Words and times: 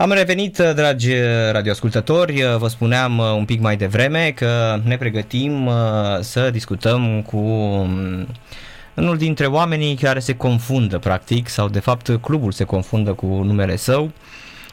Am 0.00 0.12
revenit, 0.12 0.58
dragi 0.58 1.12
radioascultători, 1.50 2.42
vă 2.58 2.68
spuneam 2.68 3.18
un 3.18 3.44
pic 3.44 3.60
mai 3.60 3.76
devreme 3.76 4.30
că 4.30 4.80
ne 4.84 4.96
pregătim 4.96 5.70
să 6.20 6.50
discutăm 6.50 7.22
cu 7.22 7.38
unul 8.94 9.16
dintre 9.16 9.46
oamenii 9.46 9.94
care 9.94 10.18
se 10.18 10.36
confundă 10.36 10.98
practic 10.98 11.48
sau 11.48 11.68
de 11.68 11.80
fapt 11.80 12.18
clubul 12.20 12.52
se 12.52 12.64
confundă 12.64 13.12
cu 13.12 13.26
numele 13.26 13.76
său, 13.76 14.10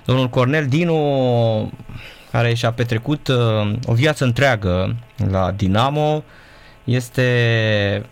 domnul 0.06 0.30
Cornel 0.30 0.66
Dinu 0.68 1.72
care 2.32 2.54
și-a 2.54 2.72
petrecut 2.72 3.28
o 3.86 3.94
viață 3.94 4.24
întreagă 4.24 4.96
la 5.30 5.52
Dinamo, 5.52 6.24
este 6.84 8.06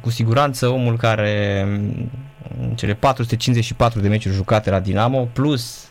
cu 0.00 0.10
siguranță 0.10 0.68
omul 0.68 0.96
care 0.96 1.62
în 2.60 2.74
cele 2.74 2.94
454 2.94 4.00
de 4.00 4.08
meciuri 4.08 4.34
jucate 4.34 4.70
la 4.70 4.80
Dinamo, 4.80 5.28
plus 5.32 5.84
uh, 5.84 5.89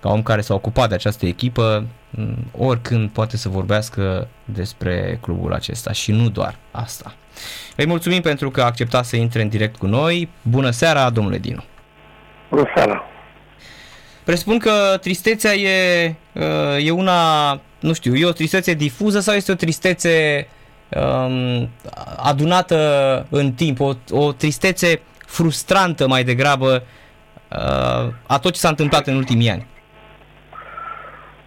ca 0.00 0.08
om 0.08 0.22
care 0.22 0.40
s-a 0.40 0.54
ocupat 0.54 0.88
de 0.88 0.94
această 0.94 1.26
echipă, 1.26 1.86
mm, 2.10 2.50
oricând 2.56 3.10
poate 3.10 3.36
să 3.36 3.48
vorbească 3.48 4.28
despre 4.44 5.18
clubul 5.20 5.52
acesta 5.52 5.92
și 5.92 6.12
nu 6.12 6.28
doar 6.28 6.56
asta. 6.70 7.14
Îi 7.76 7.86
mulțumim 7.86 8.20
pentru 8.20 8.50
că 8.50 8.60
a 8.60 8.64
acceptat 8.64 9.04
să 9.04 9.16
intre 9.16 9.42
în 9.42 9.48
direct 9.48 9.76
cu 9.76 9.86
noi. 9.86 10.28
Bună 10.42 10.70
seara, 10.70 11.10
domnule 11.10 11.38
Dinu! 11.38 11.64
Bună 12.50 12.64
seara! 12.74 13.04
Presupun 14.24 14.58
că 14.58 14.98
tristețea 15.00 15.54
e, 15.54 16.14
uh, 16.32 16.86
e 16.86 16.90
una, 16.90 17.52
nu 17.80 17.92
știu, 17.92 18.14
e 18.14 18.24
o 18.24 18.32
tristețe 18.32 18.74
difuză 18.74 19.20
sau 19.20 19.34
este 19.34 19.52
o 19.52 19.54
tristețe 19.54 20.46
um, 20.88 21.68
adunată 22.16 23.26
în 23.30 23.52
timp, 23.52 23.80
o, 23.80 23.92
o 24.10 24.32
tristețe 24.32 25.00
frustrantă 25.26 26.08
mai 26.08 26.24
degrabă 26.24 26.72
uh, 26.72 26.82
a 28.26 28.38
tot 28.42 28.52
ce 28.52 28.58
s-a 28.58 28.68
întâmplat 28.68 29.06
în 29.06 29.16
ultimii 29.16 29.50
ani? 29.50 29.66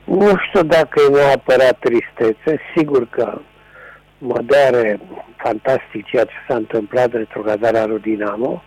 Nu 0.03 0.37
știu 0.47 0.63
dacă 0.63 1.01
e 1.01 1.13
neapărat 1.13 1.79
tristețe, 1.79 2.61
sigur 2.75 3.07
că 3.09 3.39
mă 4.17 4.41
doare 4.45 4.99
fantastic 5.37 6.05
ceea 6.05 6.23
ce 6.23 6.33
s-a 6.47 6.55
întâmplat 6.55 7.11
retrogradarea 7.11 7.85
lui 7.85 7.99
Dinamo, 7.99 8.63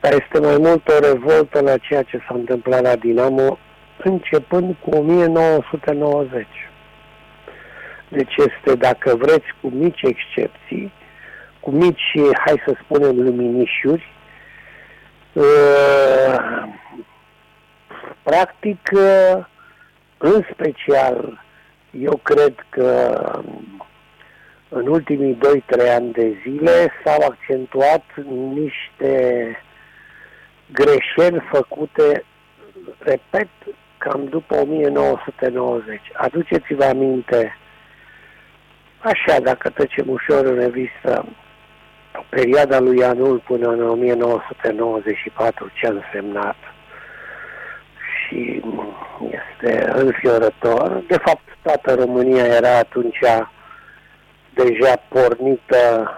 dar 0.00 0.12
este 0.12 0.38
mai 0.40 0.56
mult 0.58 0.88
o 0.88 0.98
revoltă 0.98 1.60
la 1.60 1.76
ceea 1.76 2.02
ce 2.02 2.18
s-a 2.28 2.34
întâmplat 2.34 2.82
la 2.82 2.96
Dinamo 2.96 3.58
începând 4.04 4.74
cu 4.80 4.90
1990. 4.90 6.46
Deci 8.08 8.34
este, 8.36 8.74
dacă 8.78 9.16
vreți, 9.16 9.46
cu 9.60 9.68
mici 9.68 10.02
excepții, 10.02 10.92
cu 11.60 11.70
mici, 11.70 12.12
hai 12.44 12.62
să 12.66 12.76
spunem, 12.82 13.20
luminișuri, 13.20 14.06
uh, 14.10 14.17
practic, 18.22 18.90
uh, 18.92 19.44
în 20.18 20.42
special, 20.52 21.44
eu 21.90 22.20
cred 22.22 22.66
că 22.68 23.20
în 24.68 24.86
ultimii 24.86 25.34
2-3 25.34 25.94
ani 25.94 26.12
de 26.12 26.36
zile 26.42 26.92
s-au 27.04 27.28
accentuat 27.30 28.04
niște 28.52 29.56
greșeli 30.72 31.46
făcute, 31.52 32.24
repet, 32.98 33.48
cam 33.98 34.24
după 34.24 34.56
1990. 34.56 36.00
Aduceți-vă 36.12 36.84
aminte 36.84 37.58
Așa, 38.98 39.40
dacă 39.40 39.68
trecem 39.70 40.08
ușor 40.08 40.44
în 40.44 40.54
revistă 40.54 41.26
perioada 42.28 42.78
lui 42.78 43.04
Anul 43.04 43.38
până 43.38 43.68
în 43.68 43.88
1994, 43.88 45.70
ce 45.74 45.86
a 45.86 45.90
însemnat 45.90 46.56
și 48.28 48.62
este 49.20 49.90
înfiorător. 49.94 51.02
De 51.06 51.16
fapt, 51.16 51.56
toată 51.62 51.94
România 51.94 52.44
era 52.44 52.76
atunci 52.76 53.18
deja 54.54 54.96
pornită, 55.08 56.12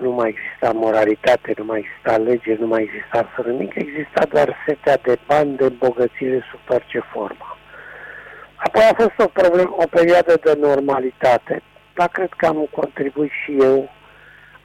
nu 0.00 0.10
mai 0.10 0.28
exista 0.28 0.78
moralitate, 0.78 1.54
nu 1.56 1.64
mai 1.64 1.78
exista 1.78 2.16
lege, 2.16 2.56
nu 2.60 2.66
mai 2.66 2.82
exista 2.82 3.30
fără 3.34 3.48
nimic, 3.48 3.74
exista 3.74 4.24
doar 4.32 4.56
setea 4.66 4.96
de 4.96 5.18
bani, 5.26 5.56
de 5.56 5.68
bogățire 5.68 6.44
sub 6.50 6.60
orice 6.68 7.00
formă. 7.12 7.56
Apoi 8.54 8.82
a 8.82 8.94
fost 8.94 9.18
o, 9.18 9.26
problem, 9.26 9.74
o 9.76 9.86
perioadă 9.90 10.34
de 10.44 10.58
normalitate, 10.60 11.62
dar 11.94 12.08
cred 12.08 12.32
că 12.36 12.46
am 12.46 12.68
contribuit 12.70 13.30
și 13.44 13.56
eu 13.60 13.90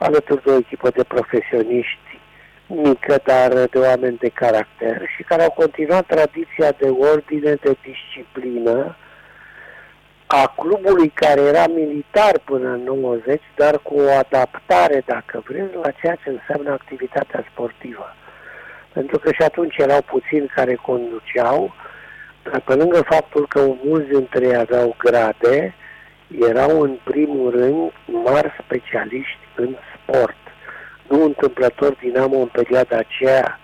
alături 0.08 0.44
de 0.44 0.52
o 0.52 0.58
echipă 0.58 0.90
de 0.90 1.04
profesioniști 1.04 2.20
mică, 2.68 3.16
dar 3.24 3.50
de 3.54 3.78
oameni 3.78 4.18
de 4.18 4.30
caracter 4.30 5.02
și 5.16 5.24
care 5.24 5.44
au 5.44 5.52
continuat 5.52 6.06
tradiția 6.06 6.72
de 6.78 6.90
ordine, 6.90 7.54
de 7.54 7.76
disciplină 7.82 8.96
a 10.28 10.54
clubului 10.58 11.10
care 11.10 11.42
era 11.42 11.68
militar 11.68 12.40
până 12.46 12.70
în 12.70 12.82
90, 12.84 13.42
dar 13.56 13.80
cu 13.80 13.94
o 13.96 14.12
adaptare, 14.12 15.04
dacă 15.06 15.44
vreți, 15.48 15.76
la 15.84 15.92
ceea 15.92 16.16
ce 16.16 16.30
înseamnă 16.30 16.72
activitatea 16.72 17.46
sportivă. 17.52 18.16
Pentru 18.94 19.20
că 19.20 19.32
și 19.32 19.42
atunci 19.42 19.78
erau 19.78 20.02
puțini 20.02 20.48
care 20.48 20.76
conduceau, 20.76 21.74
dar 22.44 22.60
pe 22.60 22.74
lângă 22.74 23.02
faptul 23.02 23.48
că 23.48 23.62
mulți 23.84 24.10
dintre 24.10 24.46
ei 24.46 24.56
aveau 24.56 24.96
grade, 24.98 25.76
erau 26.40 26.82
în 26.82 26.98
primul 27.04 27.52
rând 27.52 27.92
mari 28.06 28.52
specialiști 28.64 29.46
în 29.56 29.76
sport. 30.12 30.36
Nu 31.08 31.24
întâmplător 31.24 31.94
Dinamo 31.94 32.38
în 32.38 32.48
perioada 32.48 32.98
aceea, 32.98 33.60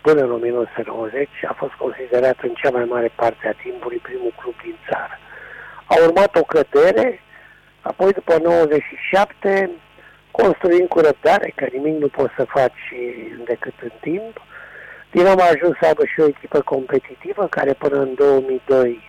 până 0.00 0.20
în 0.20 0.32
1990, 0.32 1.28
a 1.48 1.52
fost 1.52 1.72
considerat 1.72 2.36
în 2.42 2.54
cea 2.54 2.70
mai 2.70 2.84
mare 2.84 3.12
parte 3.14 3.48
a 3.48 3.62
timpului 3.62 3.98
primul 3.98 4.32
club 4.40 4.54
din 4.62 4.76
țară. 4.88 5.18
A 5.84 5.94
urmat 6.06 6.36
o 6.36 6.42
cădere, 6.42 7.20
apoi 7.80 8.12
după 8.12 8.38
97, 8.42 9.70
construind 10.30 10.88
cu 10.88 10.98
răbdare, 10.98 11.52
că 11.54 11.66
nimic 11.72 12.00
nu 12.00 12.08
poți 12.08 12.34
să 12.36 12.44
faci 12.44 12.92
decât 13.44 13.74
în 13.82 13.92
timp, 14.00 14.40
Dinamo 15.10 15.40
a 15.42 15.54
ajuns 15.54 15.76
să 15.80 15.86
aibă 15.86 16.04
și 16.04 16.20
o 16.20 16.26
echipă 16.26 16.60
competitivă 16.60 17.46
care 17.46 17.72
până 17.72 17.96
în 18.00 18.14
2002 18.14 19.02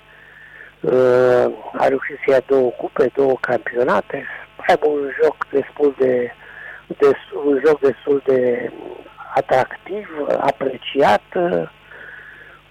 uh, 0.81 0.91
a 1.73 1.88
reușit 1.88 2.17
să 2.25 2.31
ia 2.31 2.41
două 2.45 2.69
cupe, 2.69 3.11
două 3.15 3.35
campionate, 3.41 4.25
aibă 4.67 4.88
un 4.88 5.09
joc 5.23 5.47
destul 5.51 5.95
de, 5.97 6.31
de 6.87 7.17
un 7.45 7.61
joc 7.65 7.79
destul 7.79 8.21
de 8.25 8.71
atractiv, 9.35 10.09
apreciat. 10.39 11.23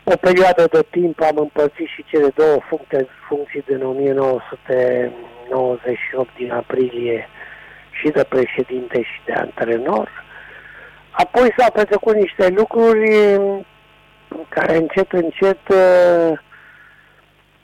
O 0.05 0.17
perioadă 0.17 0.67
de 0.71 0.87
timp 0.91 1.21
am 1.21 1.37
împărțit 1.37 1.87
și 1.87 2.05
cele 2.05 2.29
două 2.35 2.59
funcții, 2.69 3.09
funcții 3.29 3.65
din 3.67 3.83
1998 3.83 6.37
din 6.37 6.53
aprilie 6.53 7.29
și 7.91 8.09
de 8.09 8.25
președinte 8.29 9.03
și 9.03 9.21
de 9.25 9.33
antrenor. 9.33 10.25
Apoi 11.11 11.55
s-au 11.57 11.71
petrecut 11.73 12.15
niște 12.15 12.49
lucruri 12.49 13.11
care 14.49 14.77
încet, 14.77 15.13
încet 15.13 15.69
uh, 15.69 16.39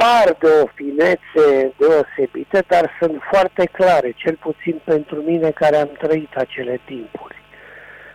par 0.02 0.28
de 0.38 0.48
o 0.62 0.66
finețe 0.74 1.72
deosebite, 1.76 2.64
dar 2.66 2.90
sunt 3.00 3.22
foarte 3.30 3.68
clare, 3.72 4.14
cel 4.16 4.36
puțin 4.40 4.80
pentru 4.84 5.16
mine 5.16 5.50
care 5.50 5.76
am 5.76 5.90
trăit 5.98 6.36
acele 6.36 6.80
timpuri. 6.84 7.36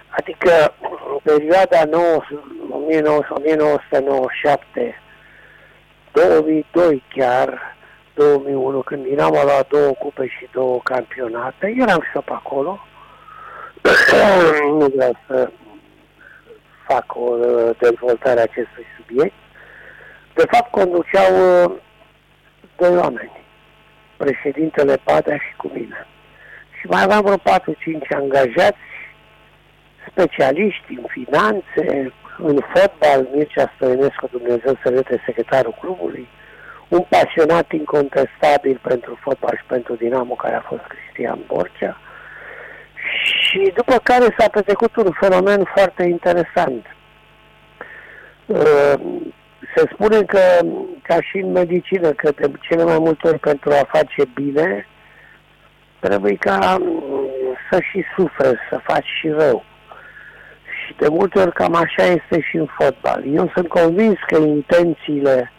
Adică 0.09 0.73
în 1.11 1.17
perioada 1.23 1.83
1997, 2.69 5.01
2002 6.11 7.03
chiar, 7.15 7.75
2001, 8.13 8.81
când 8.81 9.03
Dinamo 9.03 9.37
a 9.37 9.43
luat 9.43 9.67
două 9.67 9.91
cupe 9.91 10.27
și 10.27 10.47
două 10.51 10.79
campionate, 10.83 11.75
eram 11.77 12.01
și 12.01 12.11
pe 12.11 12.21
acolo, 12.25 12.79
nu 14.79 14.85
vreau 14.95 15.17
să 15.27 15.49
fac 16.87 17.15
o 17.15 17.19
uh, 17.19 17.69
dezvoltare 17.79 18.39
a 18.39 18.43
acestui 18.43 18.85
subiect. 18.97 19.33
De 20.37 20.45
fapt, 20.51 20.71
conduceau 20.71 21.31
uh, 21.63 21.71
doi 22.75 22.97
oameni, 22.97 23.31
președintele 24.17 24.95
Padea 25.03 25.37
și 25.37 25.55
cu 25.57 25.71
mine. 25.73 26.07
Și 26.79 26.87
mai 26.87 27.03
aveam 27.03 27.21
vreo 27.21 27.37
4-5 27.37 27.41
angajați, 28.09 28.85
specialiști 30.11 30.91
în 30.97 31.05
finanțe, 31.07 32.13
în 32.37 32.59
fotbal, 32.73 33.27
Mircea 33.33 33.71
Stoinescu, 33.75 34.27
Dumnezeu 34.31 34.77
să 34.83 34.89
rete 34.89 35.21
secretarul 35.25 35.75
clubului, 35.79 36.27
un 36.87 37.05
pasionat 37.09 37.71
incontestabil 37.71 38.79
pentru 38.81 39.17
fotbal 39.21 39.55
și 39.57 39.65
pentru 39.67 39.95
Dinamo, 39.95 40.33
care 40.33 40.55
a 40.55 40.67
fost 40.69 40.81
Cristian 40.87 41.39
Borcea, 41.47 41.97
și 43.41 43.71
după 43.75 43.99
care 44.03 44.35
s-a 44.37 44.49
petrecut 44.49 44.95
un 44.95 45.11
fenomen 45.19 45.63
foarte 45.75 46.03
interesant. 46.03 46.85
Uh, 49.77 49.83
se 49.83 49.89
spune 49.93 50.23
că, 50.23 50.39
ca 51.01 51.21
și 51.21 51.37
în 51.37 51.51
medicină, 51.51 52.11
că 52.11 52.31
de 52.31 52.51
cele 52.61 52.83
mai 52.83 52.97
multe 52.99 53.27
ori 53.27 53.39
pentru 53.39 53.71
a 53.71 53.87
face 53.97 54.29
bine, 54.33 54.87
trebuie 55.99 56.35
ca 56.35 56.77
mm, 56.79 57.29
să 57.71 57.79
și 57.91 58.03
suferi, 58.15 58.59
să 58.69 58.79
faci 58.83 59.05
și 59.19 59.29
rău. 59.29 59.63
Și 60.85 60.95
de 60.97 61.07
multe 61.07 61.39
ori 61.39 61.53
cam 61.53 61.75
așa 61.75 62.03
este 62.03 62.41
și 62.41 62.55
în 62.55 62.67
fotbal. 62.79 63.23
Eu 63.33 63.51
sunt 63.53 63.67
convins 63.67 64.17
că 64.27 64.37
intențiile 64.37 65.51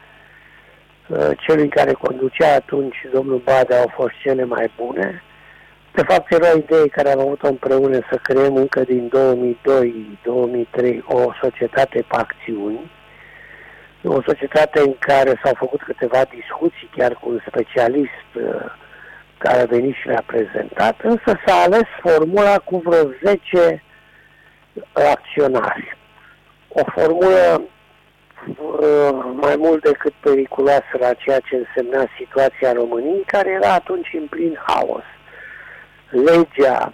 uh, 1.09 1.31
celui 1.37 1.69
care 1.69 1.93
conducea 1.93 2.55
atunci, 2.55 2.97
domnul 3.13 3.43
Badea, 3.45 3.81
au 3.81 3.93
fost 3.95 4.13
cele 4.23 4.45
mai 4.45 4.71
bune. 4.77 5.23
De 5.95 6.03
fapt, 6.03 6.33
era 6.33 6.53
o 6.55 6.57
idee 6.57 6.89
care 6.89 7.11
am 7.11 7.21
avut-o 7.21 7.49
împreună 7.49 7.99
să 8.11 8.19
creăm 8.23 8.57
încă 8.57 8.81
din 8.81 9.11
2002-2003 10.85 10.99
o 11.05 11.33
societate 11.43 12.05
pe 12.09 12.17
acțiuni, 12.17 12.81
o 14.09 14.23
societate 14.27 14.81
în 14.81 14.95
care 14.99 15.41
s-au 15.45 15.53
făcut 15.57 15.83
câteva 15.83 16.23
discuții, 16.25 16.91
chiar 16.97 17.13
cu 17.15 17.29
un 17.29 17.41
specialist 17.47 18.29
uh, 18.35 18.73
care 19.39 19.61
a 19.61 19.65
venit 19.65 19.95
și 19.95 20.07
le-a 20.07 20.23
prezentat, 20.27 21.01
însă 21.03 21.41
s-a 21.47 21.55
ales 21.55 21.87
formula 22.01 22.59
cu 22.59 22.83
vreo 22.85 23.11
10 23.25 23.83
acționari. 25.13 25.97
O 26.69 26.83
formulă 26.95 27.63
uh, 28.47 29.19
mai 29.35 29.57
mult 29.59 29.83
decât 29.83 30.13
periculoasă 30.21 30.95
la 30.99 31.13
ceea 31.13 31.41
ce 31.41 31.57
însemna 31.57 32.07
situația 32.19 32.73
României, 32.73 33.23
care 33.27 33.51
era 33.51 33.73
atunci 33.73 34.09
în 34.13 34.27
plin 34.27 34.59
haos. 34.67 35.05
Legea, 36.11 36.93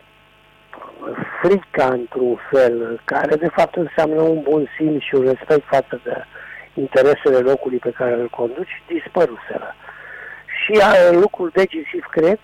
frica 1.42 1.86
într-un 1.86 2.38
fel, 2.50 3.00
care 3.04 3.36
de 3.36 3.48
fapt 3.48 3.76
înseamnă 3.76 4.20
un 4.20 4.42
bun 4.42 4.68
simț 4.76 5.02
și 5.02 5.14
un 5.14 5.24
respect 5.24 5.66
față 5.66 6.00
de 6.04 6.24
interesele 6.74 7.38
locului 7.38 7.78
pe 7.78 7.90
care 7.90 8.12
îl 8.12 8.28
conduci, 8.28 8.82
dispăruseră. 8.86 9.74
Și 10.64 10.80
lucrul 11.10 11.50
decisiv, 11.54 12.04
cred, 12.10 12.38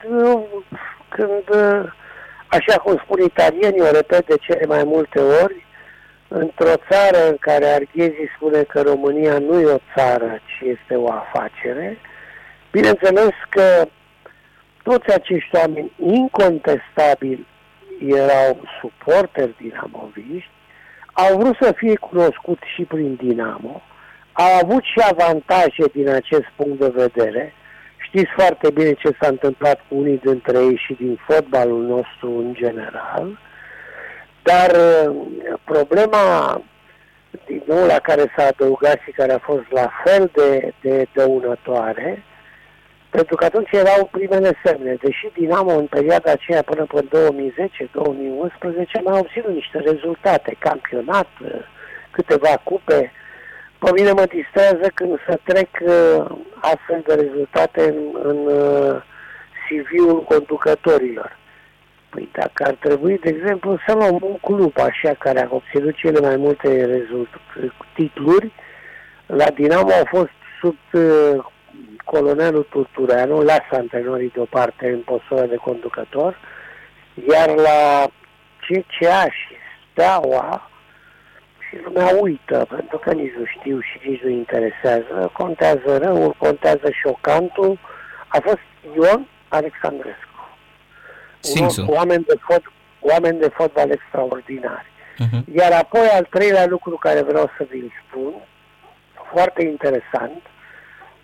când, 1.09 1.44
așa 2.47 2.79
cum 2.79 3.00
spun 3.05 3.23
italienii, 3.23 3.81
o 3.81 3.91
repet 3.91 4.27
de 4.27 4.35
cele 4.41 4.67
mai 4.67 4.85
multe 4.85 5.21
ori, 5.21 5.67
într-o 6.29 6.75
țară 6.91 7.29
în 7.29 7.37
care 7.41 7.65
Arghezi 7.65 8.32
spune 8.37 8.62
că 8.62 8.81
România 8.81 9.38
nu 9.38 9.61
e 9.61 9.65
o 9.65 9.79
țară, 9.97 10.41
ci 10.47 10.61
este 10.61 10.94
o 10.94 11.12
afacere, 11.12 11.99
bineînțeles 12.71 13.32
că 13.49 13.87
toți 14.82 15.15
acești 15.15 15.56
oameni 15.56 15.93
incontestabili 15.97 17.47
erau 18.06 18.61
suporteri 18.81 19.55
dinamoviști, 19.59 20.50
au 21.12 21.38
vrut 21.38 21.56
să 21.61 21.73
fie 21.77 21.97
cunoscuți 21.97 22.67
și 22.75 22.82
prin 22.82 23.15
Dinamo, 23.15 23.82
au 24.45 24.59
avut 24.63 24.83
și 24.83 25.01
avantaje 25.11 25.85
din 25.93 26.09
acest 26.09 26.49
punct 26.57 26.79
de 26.81 26.93
vedere. 26.95 27.55
Știți 27.97 28.31
foarte 28.37 28.71
bine 28.71 28.93
ce 28.93 29.17
s-a 29.21 29.29
întâmplat 29.29 29.81
cu 29.89 29.95
unii 29.97 30.21
dintre 30.25 30.59
ei 30.59 30.81
și 30.87 30.93
din 30.93 31.21
fotbalul 31.27 31.83
nostru 31.83 32.39
în 32.39 32.55
general. 32.55 33.39
Dar 34.43 34.71
uh, 34.71 35.17
problema, 35.65 36.63
din 37.47 37.63
nou, 37.67 37.87
la 37.87 37.99
care 37.99 38.33
s-a 38.37 38.47
adăugat 38.47 38.99
și 39.05 39.11
care 39.11 39.33
a 39.33 39.39
fost 39.39 39.67
la 39.71 39.91
fel 40.05 40.31
de, 40.35 40.73
de 40.81 41.07
dăunătoare, 41.15 42.23
pentru 43.11 43.35
că 43.37 43.45
atunci 43.45 43.71
erau 43.71 44.09
primele 44.11 44.53
semne. 44.65 44.95
Deși 45.03 45.29
Dinamo 45.35 45.73
în 45.77 45.87
perioada 45.87 46.33
aceea 46.33 46.63
până 46.63 46.85
până 46.85 47.03
2010-2011 47.03 47.09
mai 49.05 49.19
obținut 49.19 49.55
niște 49.55 49.79
rezultate, 49.79 50.57
campionat, 50.59 51.29
uh, 51.43 51.51
câteva 52.11 52.61
cupe, 52.65 53.13
pe 53.81 53.91
mine 53.94 54.12
mă 54.12 54.25
distrează 54.25 54.91
când 54.94 55.19
să 55.29 55.38
trec 55.44 55.69
uh, 55.81 56.25
astfel 56.61 57.03
de 57.06 57.15
rezultate 57.15 57.82
în, 57.88 57.99
în 58.23 58.37
uh, 58.47 59.03
CV-ul 59.65 60.23
conducătorilor. 60.23 61.38
Păi 62.09 62.29
dacă 62.32 62.65
ar 62.67 62.75
trebui, 62.75 63.19
de 63.19 63.29
exemplu, 63.29 63.79
să 63.87 63.94
luăm 63.94 64.19
un 64.23 64.37
club 64.41 64.79
așa 64.79 65.15
care 65.19 65.41
a 65.41 65.49
obținut 65.50 65.94
cele 65.94 66.21
mai 66.21 66.37
multe 66.37 66.85
rezult- 66.85 67.41
titluri, 67.94 68.53
la 69.27 69.50
Dinamo 69.50 69.93
au 69.93 70.05
fost 70.05 70.31
sub 70.61 70.77
uh, 70.93 71.44
colonelul 72.05 72.67
Turtureanu, 72.71 73.43
lasă 73.43 73.71
antrenorii 73.71 74.31
deoparte 74.35 74.88
în 74.88 75.00
postura 75.00 75.47
de 75.47 75.56
conducător, 75.56 76.38
iar 77.29 77.49
la 77.49 78.06
CCA 78.67 79.25
și 79.31 79.55
Steaua 79.91 80.69
și 81.70 81.82
lumea 81.84 82.17
uită, 82.20 82.67
pentru 82.69 82.99
că 82.99 83.12
nici 83.12 83.32
nu 83.38 83.44
știu 83.44 83.81
și 83.81 84.08
nici 84.08 84.20
nu 84.22 84.28
interesează. 84.28 85.31
Contează 85.32 85.99
răul, 85.99 86.34
contează 86.38 86.90
șocantul. 87.02 87.78
A 88.28 88.38
fost 88.43 88.58
Ion 88.96 89.26
Alexandrescu. 89.49 90.58
Simțu. 91.38 91.81
Un 91.81 91.87
oameni 91.96 92.25
de, 92.25 92.34
fot, 92.40 92.62
oameni 93.00 93.38
de 93.38 93.49
fotbal 93.49 93.90
extraordinari. 93.90 94.87
Uh-huh. 95.14 95.55
Iar 95.55 95.72
apoi 95.72 96.08
al 96.12 96.26
treilea 96.31 96.67
lucru 96.67 96.96
care 96.96 97.22
vreau 97.22 97.50
să 97.56 97.67
vi-l 97.70 97.93
spun, 98.08 98.32
foarte 99.32 99.62
interesant, 99.62 100.43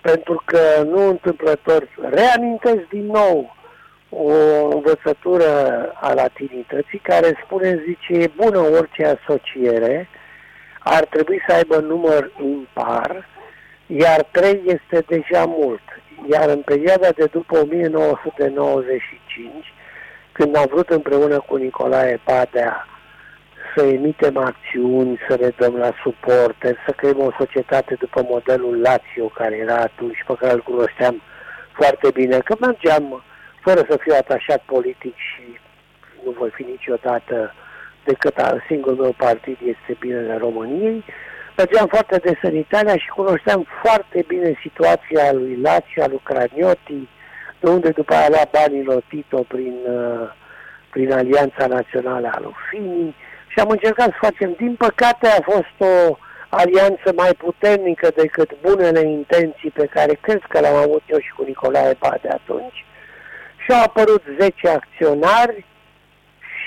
pentru 0.00 0.43
că 0.44 0.82
nu 0.82 1.08
întâmplător 1.08 1.88
reamintesc 2.10 2.88
din 2.88 3.06
nou 3.06 3.56
o 4.10 4.32
învățătură 4.69 5.48
a 5.94 6.12
latinității 6.12 6.98
care 6.98 7.40
spune, 7.44 7.82
zice, 7.87 8.22
e 8.22 8.31
bună 8.37 8.58
orice 8.58 9.04
asociere, 9.04 10.08
ar 10.88 11.05
trebui 11.05 11.43
să 11.47 11.55
aibă 11.55 11.79
număr 11.79 12.31
impar, 12.43 13.29
iar 13.87 14.23
3 14.31 14.62
este 14.65 15.05
deja 15.06 15.44
mult. 15.44 15.83
Iar 16.31 16.49
în 16.49 16.61
perioada 16.61 17.11
de 17.11 17.25
după 17.25 17.59
1995, 17.59 19.75
când 20.33 20.56
am 20.56 20.67
vrut 20.71 20.88
împreună 20.88 21.38
cu 21.38 21.56
Nicolae 21.56 22.21
Padea 22.25 22.87
să 23.77 23.85
emitem 23.85 24.37
acțiuni, 24.37 25.19
să 25.29 25.37
le 25.41 25.55
dăm 25.56 25.77
la 25.77 25.93
suporte, 26.03 26.77
să 26.87 26.93
creăm 26.93 27.21
o 27.21 27.31
societate 27.39 27.94
după 27.94 28.27
modelul 28.29 28.81
Lazio, 28.81 29.27
care 29.27 29.56
era 29.56 29.77
atunci, 29.77 30.25
pe 30.27 30.35
care 30.39 30.53
îl 30.53 30.62
cunoșteam 30.62 31.23
foarte 31.73 32.11
bine, 32.11 32.39
că 32.39 32.56
mergeam 32.61 33.23
fără 33.61 33.87
să 33.89 33.97
fiu 33.97 34.15
atașat 34.19 34.62
politic 34.67 35.17
și 35.17 35.59
nu 36.25 36.31
voi 36.31 36.50
fi 36.50 36.62
niciodată 36.62 37.55
uh, 37.55 37.66
decât 38.06 38.38
al 38.38 38.64
singurul 38.69 39.03
meu 39.03 39.14
partid 39.17 39.56
este 39.64 39.97
Binele 39.99 40.37
României. 40.37 41.05
Mergeam 41.56 41.87
foarte 41.87 42.17
des 42.17 42.38
în 42.43 42.56
Italia 42.56 42.97
și 42.97 43.08
cunoșteam 43.08 43.67
foarte 43.82 44.25
bine 44.26 44.58
situația 44.61 45.32
lui 45.32 45.58
Lazio, 45.62 46.05
lui 46.08 46.20
Craniotti, 46.23 47.08
de 47.61 47.69
unde 47.69 47.91
după 47.91 48.14
aia 48.14 48.29
lua 48.29 48.47
banii 48.50 48.85
Lotito 48.85 49.44
prin, 49.49 49.75
uh, 49.88 50.29
prin 50.91 51.12
Alianța 51.12 51.67
Națională 51.67 52.31
a 52.35 52.41
lui 52.41 52.55
Fini 52.70 53.14
și 53.47 53.58
am 53.58 53.69
încercat 53.70 54.06
să 54.06 54.17
facem. 54.20 54.55
Din 54.56 54.75
păcate 54.75 55.26
a 55.29 55.43
fost 55.53 55.76
o 55.79 56.17
alianță 56.49 57.12
mai 57.17 57.31
puternică 57.38 58.08
decât 58.17 58.50
bunele 58.61 59.00
intenții 59.00 59.70
pe 59.70 59.87
care 59.87 60.19
cred 60.20 60.43
că 60.49 60.60
le-am 60.60 60.75
avut 60.75 61.03
eu 61.06 61.19
și 61.19 61.32
cu 61.36 61.43
Nicolae 61.43 61.96
Bade 61.98 62.29
atunci. 62.29 62.84
Și 63.63 63.72
au 63.72 63.82
apărut 63.82 64.22
10 64.39 64.69
acționari, 64.69 65.65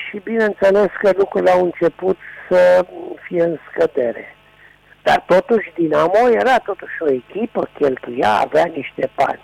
și 0.10 0.22
bineînțeles 0.24 0.88
că 1.01 1.12
lucrurile 1.18 1.51
au 1.51 1.63
început 1.63 2.18
să 2.50 2.86
fie 3.28 3.44
în 3.44 3.58
scădere. 3.70 4.36
Dar 5.04 5.24
totuși 5.28 5.72
Dinamo 5.75 6.30
era 6.30 6.58
totuși 6.58 6.96
o 7.00 7.12
echipă, 7.12 7.70
cheltuia, 7.74 8.32
avea 8.32 8.66
niște 8.66 9.10
bani. 9.16 9.42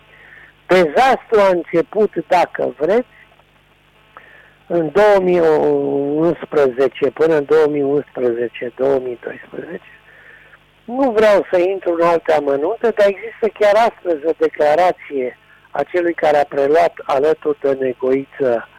Dezastru 0.67 1.39
a 1.39 1.47
început, 1.47 2.13
dacă 2.27 2.73
vreți, 2.77 3.07
în 4.67 4.91
2011 4.91 7.11
până 7.11 7.35
în 7.35 7.45
2011-2012. 7.45 7.49
Nu 10.83 11.11
vreau 11.11 11.45
să 11.51 11.59
intru 11.59 11.95
în 11.99 12.07
alte 12.07 12.33
amănunte, 12.33 12.89
dar 12.89 13.07
există 13.07 13.47
chiar 13.59 13.75
astăzi 13.75 14.25
o 14.25 14.31
declarație 14.37 15.37
a 15.71 15.83
celui 15.83 16.13
care 16.13 16.37
a 16.37 16.45
preluat 16.45 16.93
alături 17.05 17.59
de 17.59 17.77
Negoiță 17.79 18.27
Uh, 18.39 18.73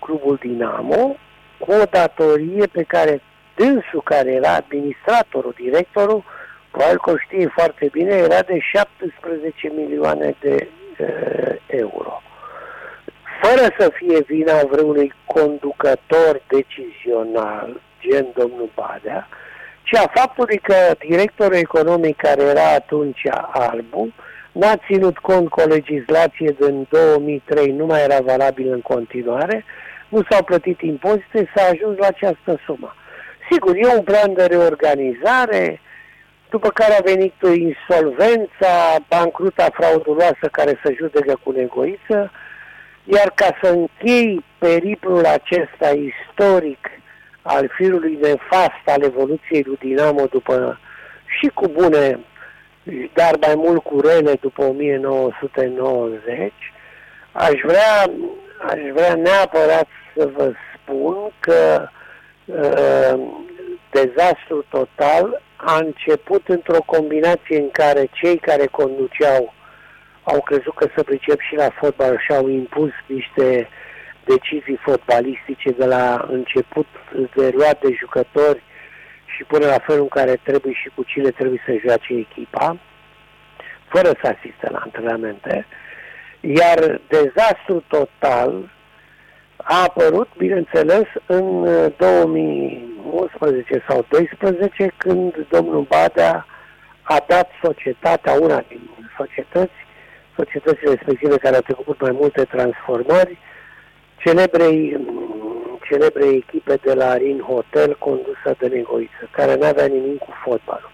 clubul 0.00 0.36
Dinamo 0.40 1.16
cu 1.58 1.72
o 1.72 1.84
datorie 1.90 2.66
pe 2.66 2.82
care 2.82 3.22
dânsul 3.54 4.02
care 4.04 4.32
era 4.32 4.54
administratorul, 4.54 5.54
directorul, 5.56 6.24
probabil 6.70 6.98
că 6.98 7.10
o 7.10 7.16
știe 7.16 7.46
foarte 7.46 7.88
bine, 7.92 8.14
era 8.14 8.40
de 8.40 8.58
17 8.58 9.72
milioane 9.76 10.34
de 10.40 10.68
uh, 10.98 11.56
euro. 11.66 12.22
Fără 13.42 13.74
să 13.78 13.90
fie 13.94 14.20
vina 14.26 14.62
vreunui 14.70 15.12
conducător 15.24 16.42
decizional, 16.48 17.80
gen 18.00 18.26
domnul 18.34 18.70
Badea, 18.74 19.28
ci 19.82 19.94
a 19.96 20.10
faptului 20.14 20.58
că 20.58 20.74
directorul 21.08 21.54
economic 21.54 22.16
care 22.16 22.42
era 22.42 22.72
atunci 22.74 23.22
Albu 23.52 24.12
n-a 24.58 24.76
ținut 24.86 25.18
cont 25.18 25.48
cu 25.48 25.60
o 25.60 25.66
legislație 25.66 26.54
din 26.60 26.86
2003, 26.90 27.72
nu 27.72 27.86
mai 27.86 28.02
era 28.02 28.20
valabil 28.20 28.72
în 28.72 28.80
continuare, 28.80 29.64
nu 30.08 30.22
s-au 30.30 30.42
plătit 30.44 30.80
impozite, 30.80 31.50
s-a 31.54 31.68
ajuns 31.72 31.98
la 31.98 32.06
această 32.06 32.60
sumă. 32.66 32.94
Sigur, 33.50 33.74
e 33.76 33.96
un 33.96 34.02
plan 34.02 34.34
de 34.34 34.44
reorganizare, 34.44 35.80
după 36.50 36.68
care 36.68 36.92
a 36.94 37.02
venit 37.04 37.34
insolvența, 37.42 38.96
bancruta 39.08 39.68
frauduloasă 39.72 40.46
care 40.52 40.80
se 40.84 40.94
judecă 40.98 41.40
cu 41.42 41.50
negoiță, 41.50 42.30
iar 43.04 43.32
ca 43.34 43.58
să 43.62 43.68
închei 43.68 44.44
periplul 44.58 45.24
acesta 45.24 45.88
istoric 45.88 46.90
al 47.42 47.70
firului 47.76 48.18
nefast 48.22 48.84
al 48.86 49.02
evoluției 49.02 49.62
lui 49.66 49.76
Dinamo 49.80 50.26
după 50.30 50.80
și 51.38 51.50
cu 51.54 51.68
bune, 51.68 52.18
dar 53.12 53.36
mai 53.40 53.54
mult 53.54 53.82
cu 53.82 54.00
rele 54.00 54.34
după 54.40 54.62
1990, 54.64 56.52
aș 57.32 57.60
vrea, 57.64 58.02
aș 58.68 58.80
vrea 58.92 59.14
neapărat 59.14 59.88
să 60.16 60.28
vă 60.36 60.52
spun 60.74 61.16
că 61.40 61.88
uh, 62.44 63.18
dezastru 63.90 64.64
total 64.68 65.42
a 65.56 65.76
început 65.76 66.48
într-o 66.48 66.82
combinație 66.86 67.58
în 67.58 67.70
care 67.70 68.08
cei 68.12 68.36
care 68.36 68.66
conduceau 68.66 69.54
au 70.22 70.40
crezut 70.40 70.74
că 70.74 70.88
să 70.96 71.02
pricep 71.02 71.40
și 71.40 71.54
la 71.54 71.70
fotbal 71.80 72.18
și 72.18 72.32
au 72.32 72.48
impus 72.48 72.90
niște 73.06 73.68
decizii 74.24 74.80
fotbalistice 74.82 75.70
de 75.70 75.84
la 75.84 76.26
început 76.30 76.86
de 77.34 77.50
luat 77.54 77.80
de 77.80 77.94
jucători 77.98 78.62
și 79.36 79.44
până 79.44 79.66
la 79.66 79.78
felul 79.78 80.02
în 80.02 80.08
care 80.08 80.40
trebuie 80.42 80.72
și 80.72 80.90
cu 80.94 81.02
cine 81.02 81.30
trebuie 81.30 81.62
să 81.66 81.80
joace 81.86 82.14
echipa, 82.14 82.78
fără 83.88 84.08
să 84.22 84.34
asiste 84.36 84.70
la 84.70 84.78
antrenamente, 84.78 85.66
iar 86.40 87.00
dezastru 87.08 87.84
total 87.88 88.74
a 89.56 89.82
apărut, 89.82 90.28
bineînțeles, 90.36 91.06
în 91.26 91.68
2011 91.96 93.74
uh, 93.74 93.84
sau 93.88 94.06
2012, 94.08 94.94
când 94.96 95.46
domnul 95.48 95.82
Badea 95.82 96.46
a 97.02 97.24
dat 97.28 97.50
societatea, 97.62 98.32
una 98.32 98.64
din 98.68 99.10
societăți, 99.16 99.74
societățile 100.36 100.90
respective 100.90 101.36
care 101.36 101.54
au 101.54 101.60
trecut 101.60 102.00
mai 102.00 102.10
multe 102.12 102.44
transformări, 102.44 103.38
celebrei, 104.16 105.06
celebrei 105.88 106.36
echipe 106.36 106.78
de 106.82 106.94
la 106.94 107.16
Rin 107.16 107.40
Hotel 107.40 107.96
condusă 107.98 108.56
de 108.58 108.66
Negoiță, 108.66 109.28
care 109.30 109.54
nu 109.54 109.66
avea 109.66 109.86
nimic 109.86 110.18
cu 110.18 110.32
fotbalul. 110.44 110.90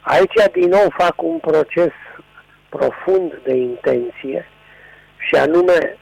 Aici 0.00 0.52
din 0.52 0.68
nou 0.68 0.86
fac 0.98 1.22
un 1.22 1.38
proces 1.38 1.92
profund 2.68 3.40
de 3.44 3.54
intenție 3.54 4.46
și 5.16 5.34
anume 5.34 5.98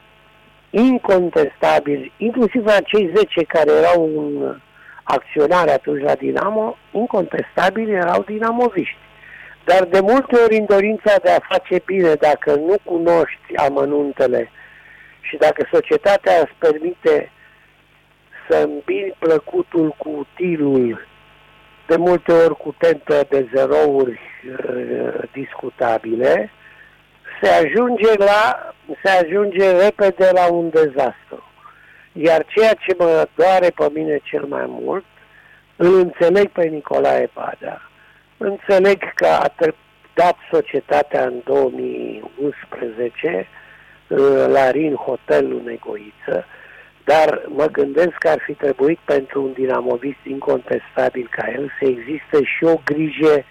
incontestabil, 0.69 2.11
inclusiv 2.17 2.67
acei 2.67 3.11
10 3.15 3.43
care 3.43 3.71
erau 3.71 4.09
un 4.15 4.55
acționare 5.03 5.71
atunci 5.71 6.03
la 6.03 6.15
Dinamo, 6.15 6.77
incontestabil 6.91 7.89
erau 7.89 8.23
dinamoviști. 8.23 8.97
Dar 9.63 9.83
de 9.83 9.99
multe 9.99 10.35
ori 10.43 10.55
în 10.55 10.65
dorința 10.65 11.13
de 11.23 11.31
a 11.31 11.47
face 11.49 11.81
bine, 11.85 12.13
dacă 12.13 12.55
nu 12.55 12.75
cunoști 12.83 13.55
amănuntele 13.55 14.51
și 15.21 15.37
dacă 15.37 15.67
societatea 15.71 16.33
îți 16.39 16.55
permite 16.57 17.31
să 18.49 18.57
îmbini 18.57 19.15
plăcutul 19.19 19.95
cu 19.97 20.09
utilul, 20.09 21.07
de 21.87 21.95
multe 21.95 22.31
ori 22.31 22.57
cu 22.57 22.75
tentă 22.77 23.25
de 23.29 23.47
zerouri 23.55 24.19
uh, 24.47 25.29
discutabile, 25.31 26.51
se 27.41 27.49
ajunge 27.49 28.17
la 28.17 28.73
se 29.03 29.09
ajunge 29.09 29.71
repede 29.71 30.29
la 30.33 30.51
un 30.51 30.69
dezastru. 30.69 31.43
Iar 32.11 32.45
ceea 32.45 32.73
ce 32.73 32.95
mă 32.97 33.27
doare 33.35 33.69
pe 33.69 33.89
mine 33.93 34.19
cel 34.23 34.43
mai 34.43 34.65
mult, 34.67 35.05
îl 35.75 35.95
înțeleg 35.95 36.47
pe 36.47 36.65
Nicolae 36.65 37.29
Badea, 37.33 37.81
înțeleg 38.37 39.13
că 39.13 39.27
a 39.27 39.53
dat 40.13 40.35
societatea 40.51 41.23
în 41.23 41.41
2011 41.43 43.47
uh, 44.07 44.17
la 44.47 44.71
Rin 44.71 44.93
Hotelul 44.93 45.61
Negoiță, 45.65 46.45
dar 47.05 47.41
mă 47.47 47.65
gândesc 47.65 48.13
că 48.19 48.29
ar 48.29 48.39
fi 48.45 48.53
trebuit 48.53 48.99
pentru 49.05 49.43
un 49.43 49.53
dinamovist 49.53 50.23
incontestabil 50.23 51.27
ca 51.31 51.51
el 51.51 51.71
să 51.79 51.85
existe 51.85 52.43
și 52.43 52.63
o 52.63 52.75
grijă. 52.83 53.43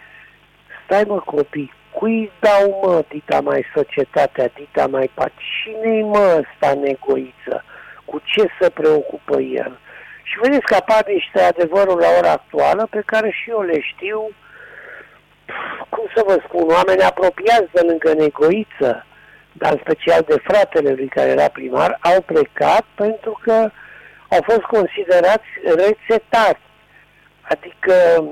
Stai 0.85 1.05
mă 1.07 1.21
copii, 1.21 1.73
cui 1.93 2.31
dau 2.41 2.81
mă 2.83 3.05
dita 3.09 3.41
mai 3.41 3.65
societatea, 3.75 4.49
dita 4.55 4.87
mai 4.87 5.11
pa, 5.15 5.27
cine 5.29 6.03
mă 6.03 6.43
ăsta 6.43 6.75
negoiță, 6.81 7.65
cu 8.05 8.21
ce 8.25 8.49
se 8.61 8.71
preocupă 8.71 9.41
el? 9.41 9.79
Și 10.23 10.39
vedeți 10.43 10.67
că 10.67 10.75
apar 10.75 11.05
niște 11.07 11.41
adevăruri 11.41 12.01
la 12.01 12.09
ora 12.19 12.31
actuală 12.31 12.87
pe 12.91 13.03
care 13.07 13.31
și 13.31 13.51
eu 13.51 13.61
le 13.61 13.81
știu, 13.81 14.31
cum 15.89 16.05
să 16.15 16.23
vă 16.27 16.43
spun, 16.47 16.69
oameni 16.69 17.03
apropiați 17.03 17.73
de 17.73 17.81
lângă 17.87 18.13
negoiță, 18.15 19.07
dar 19.59 19.73
în 19.73 19.79
special 19.83 20.25
de 20.27 20.41
fratele 20.45 20.93
lui 20.93 21.07
care 21.07 21.31
era 21.31 21.49
primar, 21.49 21.99
au 22.01 22.21
plecat 22.21 22.85
pentru 22.95 23.41
că 23.43 23.71
au 24.29 24.43
fost 24.43 24.61
considerați 24.61 25.47
rețetari. 25.65 26.61
Adică 27.41 28.25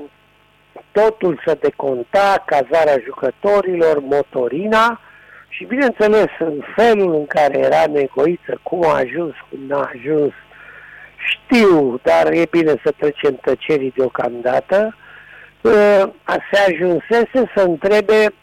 totul 0.91 1.41
se 1.45 1.53
deconta, 1.53 2.43
cazarea 2.45 3.01
jucătorilor, 3.03 3.99
motorina 3.99 4.99
și 5.47 5.65
bineînțeles 5.65 6.29
în 6.39 6.63
felul 6.75 7.13
în 7.13 7.25
care 7.25 7.57
era 7.57 7.85
negoiță, 7.91 8.59
cum 8.63 8.85
a 8.85 8.95
ajuns, 8.95 9.33
cum 9.49 9.59
n-a 9.67 9.91
ajuns, 9.93 10.33
știu, 11.15 11.99
dar 12.03 12.31
e 12.31 12.45
bine 12.49 12.73
să 12.83 12.93
trecem 12.97 13.35
tăcerii 13.35 13.93
deocamdată, 13.95 14.95
ă, 15.65 16.11
se 16.51 16.71
ajunsese 16.71 17.51
să 17.55 17.61
întrebe 17.61 18.33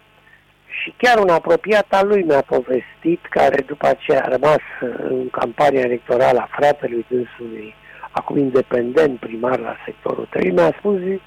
și 0.70 0.94
chiar 0.96 1.18
un 1.18 1.28
apropiat 1.28 1.86
al 1.88 2.06
lui 2.06 2.22
mi-a 2.22 2.42
povestit, 2.46 3.26
care 3.28 3.62
după 3.66 3.86
aceea 3.86 4.22
a 4.24 4.28
rămas 4.28 4.62
în 5.08 5.28
campania 5.30 5.80
electorală 5.80 6.38
a 6.38 6.48
fratelui 6.50 7.06
dânsului, 7.08 7.74
acum 8.10 8.36
independent 8.36 9.18
primar 9.18 9.58
la 9.58 9.76
sectorul 9.84 10.26
3, 10.30 10.50
mi-a 10.50 10.74
spus, 10.78 10.98
zic, 10.98 11.20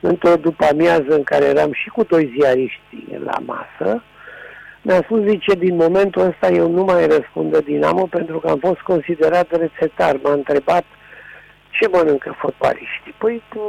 într-o 0.00 0.36
după 0.36 0.64
amiază 0.64 1.08
în 1.08 1.22
care 1.22 1.44
eram 1.44 1.72
și 1.72 1.88
cu 1.88 2.02
doi 2.02 2.32
ziariști 2.36 3.06
la 3.24 3.38
masă, 3.44 4.02
mi-a 4.82 5.00
spus, 5.02 5.20
zice, 5.20 5.54
din 5.54 5.76
momentul 5.76 6.22
ăsta 6.22 6.48
eu 6.48 6.70
nu 6.70 6.84
mai 6.84 7.06
răspund 7.06 7.52
de 7.52 7.60
Dinamo 7.60 8.06
pentru 8.06 8.38
că 8.38 8.48
am 8.48 8.58
fost 8.58 8.80
considerat 8.80 9.56
rețetar. 9.56 10.16
M-a 10.22 10.32
întrebat 10.32 10.84
ce 11.70 11.88
mănâncă 11.88 12.34
fotbaliștii. 12.38 13.14
Păi, 13.18 13.42
tu, 13.48 13.60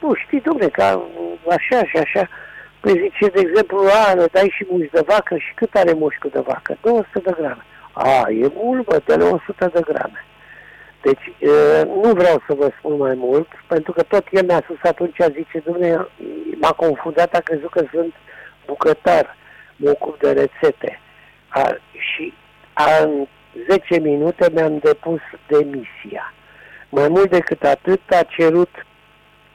nu 0.00 0.14
știi, 0.14 0.40
domne, 0.40 0.66
ca 0.66 1.02
așa 1.48 1.84
și 1.84 1.96
așa. 1.96 2.28
Păi 2.86 3.00
zice, 3.00 3.30
de 3.30 3.40
exemplu, 3.40 3.78
a, 3.78 4.14
le 4.14 4.26
dai 4.32 4.52
și 4.56 4.66
mușchi 4.68 4.90
de 4.90 5.02
vacă 5.06 5.36
și 5.36 5.54
cât 5.54 5.74
are 5.74 5.92
mușchiul 5.92 6.30
de 6.30 6.40
vacă? 6.40 6.76
200 6.80 7.18
de 7.18 7.34
grame. 7.36 7.64
A, 7.92 8.30
e 8.30 8.50
mult, 8.54 8.84
bă, 8.84 9.00
de 9.04 9.14
100 9.14 9.70
de 9.72 9.80
grame. 9.84 10.24
Deci 11.02 11.32
nu 11.84 12.12
vreau 12.12 12.42
să 12.46 12.54
vă 12.54 12.70
spun 12.78 12.96
mai 12.96 13.14
mult, 13.14 13.48
pentru 13.66 13.92
că 13.92 14.02
tot 14.02 14.26
el 14.30 14.44
mi-a 14.44 14.60
spus 14.62 14.76
atunci, 14.82 15.16
zice, 15.32 15.62
domnule, 15.64 16.08
m-a 16.60 16.72
confundat, 16.72 17.34
a 17.34 17.40
crezut 17.40 17.70
că 17.70 17.84
sunt 17.92 18.14
bucătar, 18.66 19.36
mă 19.76 19.90
ocup 19.90 20.18
de 20.18 20.32
rețete. 20.32 21.00
A, 21.48 21.76
și 21.98 22.34
a, 22.72 23.02
în 23.02 23.26
10 23.68 24.00
minute 24.00 24.50
mi-am 24.52 24.78
depus 24.78 25.20
demisia. 25.46 26.34
Mai 26.88 27.08
mult 27.08 27.30
decât 27.30 27.62
atât 27.62 28.00
a 28.10 28.22
cerut, 28.22 28.86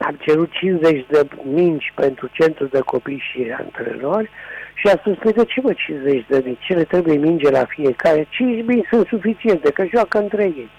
am 0.06 0.18
cerut 0.22 0.52
50 0.52 1.06
de 1.10 1.28
minci 1.44 1.92
pentru 1.96 2.30
centru 2.32 2.66
de 2.66 2.80
copii 2.80 3.24
și 3.32 3.52
antrenori 3.58 4.30
și 4.74 4.88
a 4.88 4.98
spus, 4.98 5.18
păi 5.18 5.34
de 5.34 5.46
ce 5.46 5.62
mă 5.62 5.74
50 5.74 6.26
de 6.28 6.42
minci? 6.46 6.66
Ce 6.66 6.74
le 6.74 6.84
trebuie 6.84 7.18
minge 7.18 7.50
la 7.50 7.66
fiecare? 7.66 8.28
5 8.30 8.66
minci 8.66 8.88
sunt 8.90 9.08
suficiente, 9.08 9.72
că 9.72 9.86
joacă 9.94 10.18
între 10.18 10.44
ei. 10.44 10.70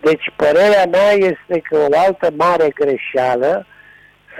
Deci 0.00 0.30
părerea 0.36 0.86
mea 0.90 1.10
este 1.10 1.60
că 1.68 1.76
o 1.76 1.98
altă 2.06 2.30
mare 2.36 2.68
greșeală 2.74 3.66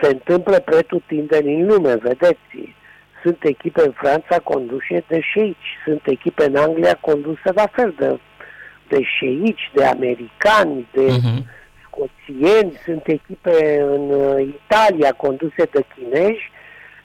se 0.02 0.08
întâmplă 0.08 0.58
pretutindeni 0.58 1.60
în 1.60 1.66
lume, 1.66 1.94
vedeți. 1.94 2.74
Sunt 3.22 3.38
echipe 3.40 3.82
în 3.84 3.92
Franța 3.92 4.38
conduse 4.38 5.04
de 5.08 5.20
șeici, 5.20 5.78
sunt 5.84 6.00
echipe 6.04 6.44
în 6.44 6.56
Anglia 6.56 6.94
conduse 7.00 7.50
la 7.54 7.66
fel 7.72 7.94
de, 7.98 8.18
de 8.88 9.02
șeici, 9.02 9.70
de 9.74 9.84
americani, 9.84 10.88
de 10.92 11.06
uh-huh. 11.06 11.62
Scoțieni, 11.94 12.80
sunt 12.84 13.06
echipe 13.06 13.80
în 13.80 14.10
uh, 14.10 14.46
Italia 14.46 15.12
conduse 15.12 15.64
de 15.70 15.84
chinezi, 15.94 16.50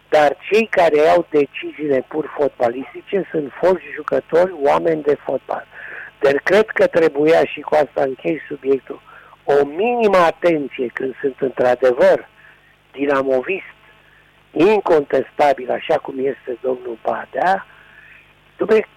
dar 0.09 0.37
cei 0.51 0.67
care 0.67 0.99
au 0.99 1.25
deciziile 1.29 2.05
pur 2.07 2.33
fotbalistice 2.37 3.27
sunt 3.31 3.51
foști 3.61 3.91
jucători, 3.95 4.53
oameni 4.63 5.01
de 5.01 5.17
fotbal. 5.25 5.65
Dar 6.19 6.33
cred 6.43 6.65
că 6.65 6.87
trebuia, 6.87 7.45
și 7.45 7.59
cu 7.59 7.75
asta 7.75 8.01
închei 8.01 8.41
subiectul, 8.47 9.01
o 9.43 9.65
minimă 9.65 10.17
atenție 10.17 10.87
când 10.93 11.15
sunt 11.21 11.35
într-adevăr 11.39 12.29
dinamovist, 12.91 13.77
incontestabil, 14.51 15.71
așa 15.71 15.97
cum 15.97 16.15
este 16.17 16.57
domnul 16.61 16.97
Badea, 17.01 17.65
dumne, 18.57 18.87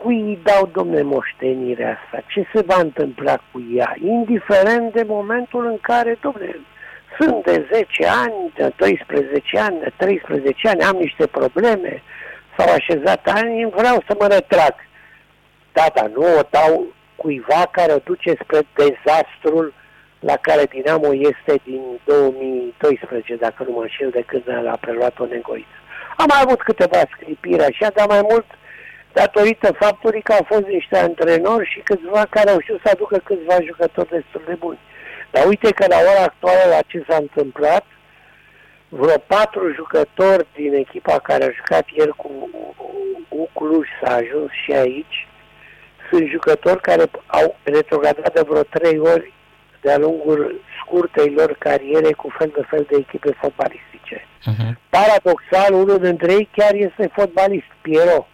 cui 0.00 0.20
îi 0.20 0.38
dau, 0.42 0.70
domne, 0.72 1.02
moștenirea 1.02 1.98
asta? 2.02 2.24
Ce 2.26 2.46
se 2.54 2.62
va 2.66 2.80
întâmpla 2.80 3.36
cu 3.36 3.62
ea? 3.74 3.96
Indiferent 4.04 4.92
de 4.92 5.04
momentul 5.06 5.66
în 5.66 5.78
care, 5.80 6.18
domne, 6.20 6.56
sunt 7.18 7.44
de 7.44 7.66
10 7.72 8.06
ani, 8.06 8.52
de 8.54 8.72
12 8.76 9.58
ani, 9.58 9.78
de 9.78 9.92
13 9.96 10.68
ani, 10.68 10.82
am 10.82 10.96
niște 10.96 11.26
probleme, 11.26 12.02
s-au 12.56 12.74
așezat 12.74 13.28
ani, 13.34 13.70
vreau 13.70 14.02
să 14.06 14.16
mă 14.18 14.26
retrag. 14.26 14.74
Da, 15.72 15.84
dar 15.94 16.08
nu 16.14 16.22
o 16.22 16.42
dau 16.50 16.86
cuiva 17.16 17.68
care 17.70 17.92
o 17.92 17.98
duce 18.04 18.34
spre 18.42 18.60
dezastrul 18.74 19.74
la 20.18 20.36
care 20.36 20.64
Dinamo 20.64 21.14
este 21.14 21.60
din 21.64 21.82
2012, 22.04 23.36
dacă 23.36 23.64
nu 23.66 23.72
mă 23.72 23.80
înșel, 23.80 24.10
de 24.10 24.22
când 24.26 24.42
l-a 24.62 24.76
preluat-o 24.80 25.24
negoiță. 25.26 25.76
Am 26.16 26.26
mai 26.28 26.40
avut 26.44 26.62
câteva 26.62 27.00
scripiri 27.14 27.64
așa, 27.64 27.88
dar 27.94 28.06
mai 28.06 28.20
mult 28.30 28.46
datorită 29.12 29.72
faptului 29.72 30.22
că 30.22 30.32
au 30.32 30.44
fost 30.48 30.66
niște 30.66 30.98
antrenori 30.98 31.70
și 31.70 31.80
câțiva 31.80 32.26
care 32.30 32.50
au 32.50 32.60
știut 32.60 32.80
să 32.84 32.90
aducă 32.92 33.18
câțiva 33.18 33.56
jucători 33.62 34.08
destul 34.08 34.42
de 34.46 34.54
buni. 34.54 34.78
Dar 35.30 35.46
uite 35.46 35.70
că 35.72 35.84
la 35.88 35.96
ora 36.10 36.22
actuală 36.22 36.64
la 36.70 36.80
ce 36.86 37.04
s-a 37.08 37.16
întâmplat, 37.16 37.84
vreo 38.88 39.18
patru 39.26 39.72
jucători 39.74 40.46
din 40.54 40.74
echipa 40.74 41.18
care 41.18 41.44
a 41.44 41.56
jucat 41.56 41.84
ieri 41.96 42.16
cu, 42.16 42.30
cu 43.28 43.48
Cluj 43.54 43.86
s-a 44.02 44.14
ajuns 44.14 44.50
și 44.64 44.72
aici, 44.72 45.28
sunt 46.10 46.28
jucători 46.28 46.80
care 46.80 47.04
au 47.26 47.56
retrogradat 47.62 48.32
de 48.32 48.42
vreo 48.48 48.62
trei 48.62 48.98
ori 48.98 49.32
de-a 49.80 49.98
lungul 49.98 50.60
scurtei 50.80 51.30
lor 51.30 51.56
cariere 51.58 52.12
cu 52.12 52.28
fel 52.38 52.50
de 52.54 52.62
fel 52.70 52.86
de 52.90 52.96
echipe 52.98 53.36
fotbalistice. 53.40 54.26
Uh-huh. 54.50 54.72
Paradoxal, 54.88 55.72
unul 55.74 55.98
dintre 55.98 56.32
ei 56.32 56.48
chiar 56.56 56.74
este 56.74 57.10
fotbalist, 57.12 57.70
Piero. 57.80 58.26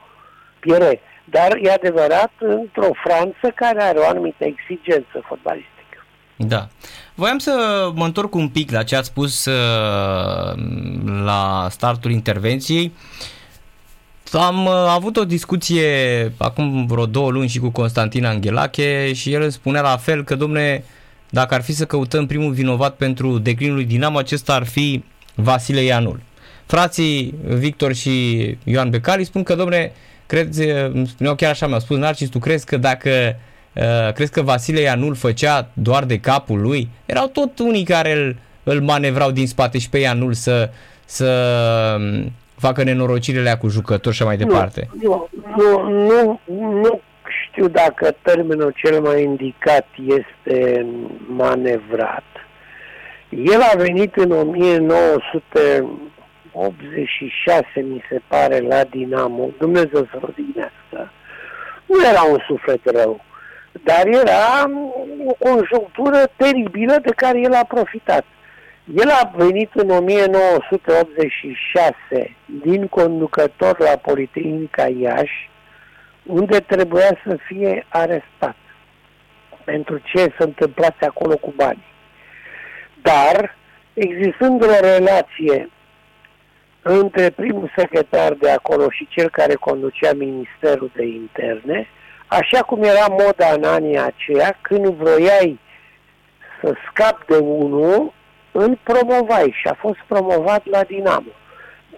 Piere. 0.61 1.00
Dar 1.25 1.59
e 1.62 1.71
adevărat 1.71 2.33
într-o 2.38 2.91
Franță 3.05 3.53
care 3.55 3.83
are 3.83 3.99
o 3.99 4.09
anumită 4.09 4.45
exigență 4.45 5.25
fotbalistică. 5.29 6.05
Da. 6.37 6.69
Voiam 7.15 7.38
să 7.38 7.53
mă 7.95 8.05
întorc 8.05 8.35
un 8.35 8.49
pic 8.49 8.71
la 8.71 8.83
ce 8.83 8.97
ați 8.97 9.09
spus 9.09 9.45
uh, 9.45 10.55
la 11.25 11.67
startul 11.71 12.11
intervenției. 12.11 12.93
Am 14.33 14.67
uh, 14.67 14.73
avut 14.73 15.17
o 15.17 15.25
discuție 15.25 15.88
acum 16.37 16.87
vreo 16.87 17.07
două 17.07 17.31
luni 17.31 17.49
și 17.49 17.59
cu 17.59 17.71
Constantin 17.71 18.25
Anghelache 18.25 19.12
și 19.12 19.33
el 19.33 19.43
îmi 19.43 19.53
spunea 19.53 19.81
la 19.81 19.97
fel 19.97 20.25
că, 20.25 20.35
domne, 20.35 20.85
dacă 21.31 21.55
ar 21.55 21.62
fi 21.62 21.73
să 21.73 21.85
căutăm 21.85 22.27
primul 22.27 22.53
vinovat 22.53 22.97
pentru 22.97 23.38
declinul 23.38 23.75
lui 23.75 23.85
Dinamo, 23.85 24.19
acesta 24.19 24.55
ar 24.55 24.67
fi 24.67 25.05
Vasile 25.35 25.81
Ianul. 25.81 26.21
Frații 26.67 27.35
Victor 27.45 27.95
și 27.95 28.37
Ioan 28.65 28.91
Becali 28.91 29.25
spun 29.25 29.43
că, 29.43 29.55
domne, 29.55 29.93
crezi, 30.29 30.63
spuneau 31.07 31.35
chiar 31.35 31.51
așa, 31.51 31.67
mi-au 31.67 31.81
spus, 31.81 31.97
Narcis, 31.97 32.29
tu 32.29 32.39
crezi 32.39 32.67
că 32.67 32.77
dacă 32.77 33.11
Uh, 33.79 34.13
crezi 34.13 34.33
că 34.33 34.43
Vasile 34.43 34.81
Ianul 34.81 35.15
făcea 35.15 35.69
doar 35.73 36.05
de 36.05 36.21
capul 36.21 36.61
lui? 36.61 36.89
Erau 37.07 37.27
tot 37.27 37.59
unii 37.59 37.85
care 37.85 38.13
îl, 38.13 38.37
îl 38.63 38.81
manevrau 38.81 39.31
din 39.31 39.47
spate 39.47 39.79
și 39.79 39.91
pe 39.91 39.99
Ianul 39.99 40.33
să, 40.33 40.71
să 41.05 41.31
um, 41.99 42.33
facă 42.57 42.83
nenorocirile 42.83 43.57
cu 43.61 43.69
jucători 43.69 44.15
și 44.15 44.23
mai 44.23 44.37
departe. 44.37 44.89
Nu, 45.03 45.29
nu, 45.57 45.89
nu, 45.89 46.41
nu 46.81 47.01
știu 47.43 47.69
dacă 47.69 48.17
termenul 48.23 48.75
cel 48.77 49.01
mai 49.01 49.23
indicat 49.23 49.87
este 50.07 50.87
manevrat. 51.27 52.25
El 53.29 53.61
a 53.61 53.77
venit 53.77 54.17
în 54.17 54.31
1986, 56.59 57.81
mi 57.81 58.03
se 58.09 58.21
pare, 58.27 58.61
la 58.61 58.85
Dinamo. 58.85 59.50
Dumnezeu 59.59 60.09
să 60.11 60.19
odihnească. 60.21 61.12
Nu 61.87 62.07
era 62.09 62.23
un 62.23 62.38
suflet 62.47 62.81
rău. 62.85 63.25
Dar 63.83 64.07
era 64.07 64.71
o 65.27 65.33
conjunctură 65.33 66.31
teribilă 66.37 66.99
de 67.03 67.12
care 67.17 67.41
el 67.41 67.55
a 67.55 67.65
profitat. 67.65 68.25
El 68.95 69.11
a 69.11 69.31
venit 69.35 69.71
în 69.75 69.91
1986 69.91 72.37
din 72.62 72.87
conducător 72.87 73.79
la 73.79 73.97
Politehnica 73.97 74.88
Iași, 74.88 75.50
unde 76.23 76.59
trebuia 76.59 77.19
să 77.27 77.37
fie 77.47 77.87
arestat 77.88 78.57
pentru 79.65 79.99
ce 79.99 80.19
se 80.19 80.35
întâmplase 80.38 81.05
acolo 81.07 81.37
cu 81.37 81.53
banii. 81.57 81.93
Dar, 83.03 83.57
existând 83.95 84.62
o 84.62 84.67
relație 84.81 85.69
între 86.83 87.31
primul 87.31 87.73
secretar 87.77 88.33
de 88.33 88.51
acolo 88.51 88.91
și 88.91 89.09
cel 89.11 89.31
care 89.31 89.55
conducea 89.55 90.13
Ministerul 90.13 90.91
de 90.95 91.05
Interne, 91.05 91.89
așa 92.27 92.62
cum 92.62 92.83
era 92.83 93.07
moda 93.09 93.53
în 93.55 93.64
anii 93.64 93.99
aceia, 93.99 94.59
când 94.61 94.87
vroiai 94.87 95.61
să 96.62 96.75
scapi 96.91 97.27
de 97.27 97.37
unul, 97.37 98.12
îl 98.53 98.79
promovai 98.83 99.55
și 99.61 99.69
a 99.69 99.75
fost 99.79 99.99
promovat 100.07 100.67
la 100.67 100.83
Dinamo. 100.83 101.33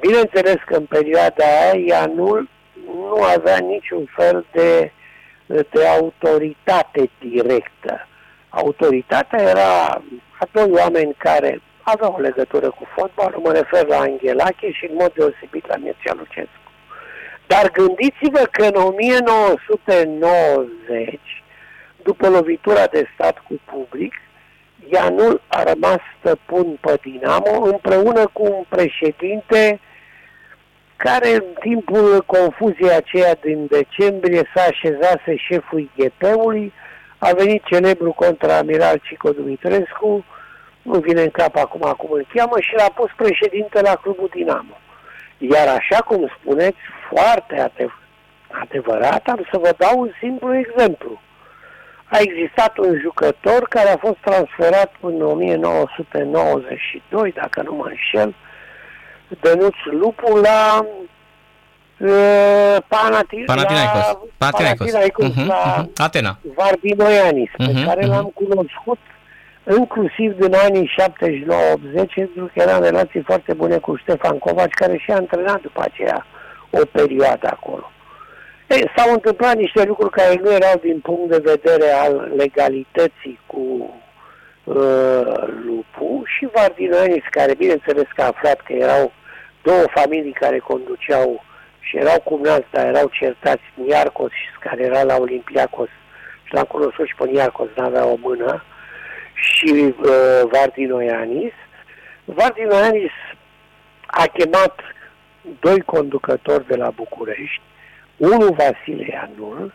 Bineînțeles 0.01 0.57
că 0.67 0.77
în 0.77 0.85
perioada 0.85 1.45
aia 1.45 1.85
Ianul 1.87 2.49
nu 2.87 3.23
avea 3.23 3.59
niciun 3.59 4.09
fel 4.17 4.47
de, 4.53 4.93
de 5.47 5.87
autoritate 5.87 7.11
directă. 7.19 8.07
Autoritatea 8.49 9.43
era 9.43 10.03
a 10.39 10.49
doi 10.53 10.71
oameni 10.71 11.15
care 11.19 11.61
aveau 11.83 12.15
o 12.19 12.21
legătură 12.21 12.71
cu 12.71 12.87
fotbalul, 12.97 13.41
mă 13.45 13.53
refer 13.53 13.87
la 13.87 13.99
Anghelache 13.99 14.73
și 14.73 14.85
în 14.85 14.95
mod 14.95 15.13
deosebit 15.13 15.67
la 15.67 15.77
Mircea 15.77 16.15
Lucescu. 16.15 16.71
Dar 17.47 17.71
gândiți-vă 17.71 18.49
că 18.51 18.65
în 18.65 18.75
1990, 18.75 21.21
după 22.03 22.29
lovitura 22.29 22.87
de 22.87 23.09
stat 23.15 23.39
cu 23.39 23.61
public, 23.65 24.15
Ianul 24.93 25.43
a 25.47 25.63
rămas 25.63 25.99
stăpân 26.19 26.79
pe 26.81 26.99
Dinamo 27.03 27.63
împreună 27.63 28.31
cu 28.33 28.43
un 28.43 28.65
președinte 28.69 29.81
care 30.97 31.35
în 31.35 31.45
timpul 31.61 32.25
confuziei 32.27 32.95
aceea 32.95 33.35
din 33.35 33.67
decembrie 33.67 34.51
s-a 34.55 34.63
așezase 34.63 35.37
șeful 35.37 35.81
IGP-ului, 35.81 36.73
a 37.19 37.33
venit 37.33 37.65
celebru 37.65 38.13
contraamiral 38.13 39.01
Cico 39.03 39.31
Dumitrescu, 39.31 40.25
nu 40.83 40.99
vine 40.99 41.23
în 41.23 41.31
cap 41.31 41.57
acum 41.57 41.95
cum 41.97 42.11
îl 42.13 42.27
cheamă, 42.35 42.61
și 42.61 42.75
l-a 42.77 42.91
pus 42.95 43.11
președinte 43.17 43.81
la 43.81 43.95
clubul 43.95 44.31
Dinamo. 44.35 44.79
Iar 45.39 45.69
așa 45.69 46.03
cum 46.03 46.33
spuneți, 46.41 46.79
foarte 47.13 47.73
adevărat, 48.49 49.29
am 49.29 49.47
să 49.53 49.59
vă 49.59 49.75
dau 49.79 50.01
un 50.01 50.11
simplu 50.21 50.57
exemplu. 50.57 51.21
A 52.05 52.19
existat 52.19 52.79
un 52.79 52.99
jucător 53.01 53.69
care 53.69 53.89
a 53.89 53.97
fost 53.97 54.19
transferat 54.21 54.93
în 55.01 55.23
1992, 55.23 57.33
dacă 57.33 57.63
nu 57.63 57.75
mă 57.75 57.87
înșel, 57.89 58.35
Dănuț 59.41 59.75
Lupu 59.85 60.37
la 60.37 60.87
uh, 61.99 62.77
Panathinaikos. 62.89 63.55
Panathinaikos. 63.55 64.17
Panathinaikos. 64.39 64.91
Panathinaikos 64.91 65.31
uh-huh, 65.31 65.47
la 65.47 65.85
uh-huh. 65.85 65.89
Atena. 65.97 66.39
Vardinoianis, 66.55 67.51
uh-huh, 67.51 67.67
pe 67.67 67.73
care 67.85 68.05
uh-huh. 68.05 68.09
l-am 68.09 68.31
cunoscut 68.35 68.99
inclusiv 69.79 70.33
din 70.33 70.55
anii 70.55 70.91
79-80, 72.03 72.05
pentru 72.15 72.51
că 72.55 72.61
era 72.63 72.77
în 72.77 72.83
relații 72.83 73.23
foarte 73.23 73.53
bune 73.53 73.79
cu 73.79 73.97
Ștefan 73.97 74.39
Covaci, 74.39 74.73
care 74.73 74.97
și-a 74.97 75.17
antrenat 75.17 75.61
după 75.61 75.81
aceea 75.85 76.27
o 76.71 76.85
perioadă 76.93 77.47
acolo. 77.51 77.91
Ei, 78.69 78.91
s-au 78.97 79.13
întâmplat 79.13 79.57
niște 79.57 79.85
lucruri 79.85 80.11
care 80.11 80.41
nu 80.43 80.53
erau 80.53 80.79
din 80.81 81.01
punct 81.01 81.31
de 81.31 81.43
vedere 81.45 81.91
al 81.91 82.33
legalității 82.37 83.41
cu 83.47 83.95
uh, 84.65 85.33
Lupu 85.65 86.23
și 86.37 86.49
Vardinoianis, 86.53 87.25
care 87.31 87.55
bineînțeles 87.55 88.07
că 88.15 88.23
a 88.23 88.27
aflat 88.27 88.61
că 88.61 88.73
erau 88.73 89.13
două 89.63 89.85
familii 89.95 90.33
care 90.33 90.59
conduceau 90.59 91.45
și 91.81 91.97
erau 91.97 92.21
cumnați, 92.25 92.67
dar 92.71 92.87
erau 92.87 93.11
certați 93.13 93.63
Niarcos, 93.75 94.33
care 94.61 94.83
era 94.83 95.03
la 95.03 95.17
Olimpiacos 95.17 95.89
și 96.45 96.55
l-am 96.55 96.65
cunoscut 96.65 97.07
și 97.07 97.15
pe 97.15 97.25
Niarcos, 97.27 97.69
n-avea 97.77 98.07
o 98.07 98.17
mână, 98.21 98.65
și 99.41 99.73
uh, 99.73 100.41
Vardinoianis. 100.53 101.53
Vardinoianis 102.25 103.13
a 104.07 104.25
chemat 104.27 104.81
doi 105.61 105.81
conducători 105.81 106.67
de 106.67 106.77
la 106.77 106.91
București, 106.91 107.61
unul 108.17 108.55
Vasile 108.55 109.07
Ianul, 109.11 109.75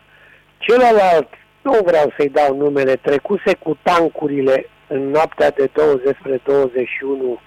celălalt, 0.58 1.28
nu 1.62 1.80
vreau 1.84 2.12
să-i 2.16 2.28
dau 2.28 2.56
numele, 2.56 2.96
trecuse 2.96 3.54
cu 3.54 3.78
tancurile 3.82 4.66
în 4.86 5.10
noaptea 5.10 5.50
de 5.50 5.70
20 5.72 6.16
spre 6.18 6.40
21, 6.44 7.40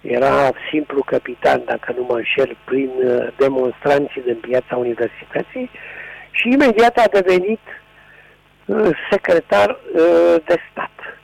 era 0.00 0.52
simplu 0.70 1.02
capitan, 1.02 1.62
dacă 1.64 1.94
nu 1.96 2.06
mă 2.08 2.16
înșel, 2.16 2.56
prin 2.64 2.90
uh, 3.04 3.26
demonstranții 3.36 4.22
din 4.22 4.36
piața 4.36 4.76
universității 4.76 5.70
și 6.30 6.48
imediat 6.48 6.96
a 6.96 7.20
devenit 7.20 7.60
uh, 8.64 8.88
secretar 9.10 9.70
uh, 9.70 10.34
de 10.44 10.56
stat 10.70 11.19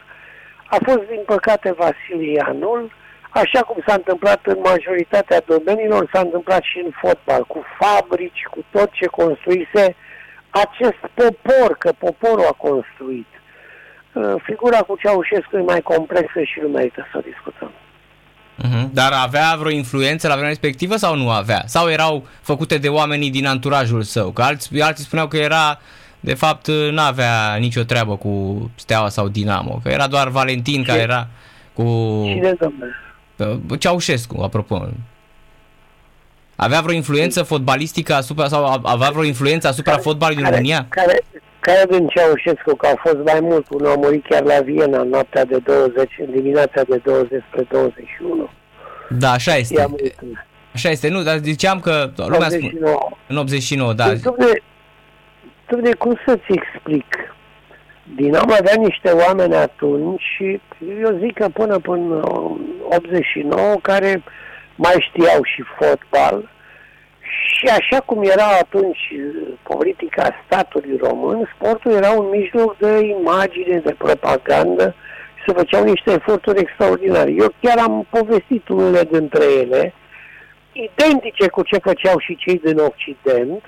a 0.66 0.76
fost, 0.84 1.06
din 1.08 1.22
păcate, 1.26 1.72
Vasilianul, 1.72 2.92
așa 3.30 3.60
cum 3.62 3.82
s-a 3.86 3.94
întâmplat 3.94 4.46
în 4.46 4.58
majoritatea 4.64 5.40
domeniilor, 5.46 6.10
s-a 6.12 6.20
întâmplat 6.20 6.62
și 6.62 6.78
în 6.78 6.90
fotbal, 7.00 7.44
cu 7.44 7.64
fabrici, 7.78 8.42
cu 8.50 8.64
tot 8.70 8.90
ce 8.90 9.06
construise 9.06 9.96
acest 10.50 11.00
popor, 11.14 11.76
că 11.78 11.92
poporul 11.98 12.44
a 12.44 12.52
construit. 12.68 13.26
Uh, 14.12 14.34
figura 14.42 14.78
cu 14.78 14.96
Ceaușescu 14.96 15.56
e 15.56 15.60
mai 15.60 15.80
complexă 15.80 16.42
și 16.42 16.60
nu 16.60 16.68
merită 16.68 17.06
să 17.12 17.18
o 17.18 17.20
discutăm. 17.20 17.70
Uh-huh. 18.62 18.88
Dar 18.92 19.12
avea 19.12 19.56
vreo 19.58 19.70
influență 19.70 20.26
la 20.26 20.32
vremea 20.32 20.50
respectivă 20.50 20.96
sau 20.96 21.16
nu 21.16 21.30
avea? 21.30 21.62
Sau 21.66 21.90
erau 21.90 22.26
făcute 22.40 22.78
de 22.78 22.88
oamenii 22.88 23.30
din 23.30 23.46
anturajul 23.46 24.02
său? 24.02 24.30
Că 24.30 24.42
alții, 24.42 24.82
alții 24.82 25.04
spuneau 25.04 25.28
că 25.28 25.36
era, 25.36 25.80
de 26.20 26.34
fapt, 26.34 26.66
nu 26.66 27.00
avea 27.00 27.54
nicio 27.54 27.82
treabă 27.82 28.16
cu 28.16 28.70
Steaua 28.74 29.08
sau 29.08 29.28
Dinamo, 29.28 29.80
că 29.82 29.88
era 29.88 30.06
doar 30.06 30.28
Valentin 30.28 30.82
Ce? 30.82 30.88
care 30.88 31.00
era 31.00 31.28
cu... 31.72 31.82
Cine, 32.26 32.54
domnule? 32.60 33.78
Ceaușescu, 33.78 34.40
apropo. 34.42 34.88
Avea 36.56 36.80
vreo 36.80 36.94
influență 36.94 37.42
fotbalistică 37.42 38.14
asupra, 38.14 38.48
sau 38.48 38.80
avea 38.82 39.10
vreo 39.10 39.24
influență 39.24 39.68
asupra 39.68 39.90
care, 39.90 40.02
fotbalului 40.02 40.42
din 40.42 40.50
România? 40.50 40.86
Care, 40.88 41.24
care 41.66 41.84
din 41.90 42.06
Ceaușescu, 42.06 42.74
că 42.76 42.86
au 42.86 42.98
fost 43.04 43.20
mai 43.24 43.40
mult, 43.40 43.66
unul 43.70 43.90
a 43.90 43.94
murit 43.96 44.24
chiar 44.28 44.42
la 44.42 44.60
Viena 44.60 45.00
în 45.00 45.08
noaptea 45.08 45.44
de 45.44 45.58
20, 45.58 46.10
în 46.18 46.30
dimineața 46.30 46.82
de 46.88 46.96
20 47.04 47.42
spre 47.48 47.66
21. 47.70 48.48
Da, 49.08 49.30
așa 49.30 49.54
este. 49.56 49.86
Așa 50.74 50.88
este, 50.88 51.08
nu, 51.08 51.22
dar 51.22 51.36
ziceam 51.36 51.80
că 51.80 52.10
lumea 52.16 52.46
89. 52.46 52.94
Spune, 52.94 53.16
în 53.26 53.36
89, 53.36 53.92
da. 53.92 54.12
Dom'le, 55.70 55.98
cum 55.98 56.20
să-ți 56.26 56.52
explic? 56.58 57.06
Dinamo 58.16 58.52
avea 58.52 58.74
niște 58.78 59.10
oameni 59.10 59.54
atunci 59.54 60.22
și 60.36 60.60
eu 61.02 61.18
zic 61.18 61.34
că 61.34 61.48
până 61.48 61.78
până 61.78 62.20
89 62.82 63.74
care 63.82 64.22
mai 64.76 64.94
știau 64.98 65.40
și 65.42 65.62
fotbal 65.78 66.48
și 67.56 67.66
așa 67.66 68.00
cum 68.00 68.22
era 68.22 68.46
atunci 68.60 69.12
politica 69.62 70.34
statului 70.46 70.96
român, 71.02 71.50
sportul 71.54 71.92
era 71.92 72.10
un 72.10 72.28
mijloc 72.28 72.76
de 72.78 72.98
imagine, 73.20 73.78
de 73.78 73.94
propagandă 73.98 74.94
și 75.36 75.42
se 75.46 75.52
făceau 75.52 75.84
niște 75.84 76.12
eforturi 76.12 76.60
extraordinare. 76.60 77.30
Eu 77.30 77.48
chiar 77.60 77.78
am 77.78 78.06
povestit 78.10 78.68
unele 78.68 79.02
dintre 79.10 79.44
ele, 79.60 79.94
identice 80.72 81.48
cu 81.48 81.62
ce 81.62 81.78
făceau 81.78 82.18
și 82.18 82.36
cei 82.36 82.58
din 82.64 82.78
Occident, 82.78 83.64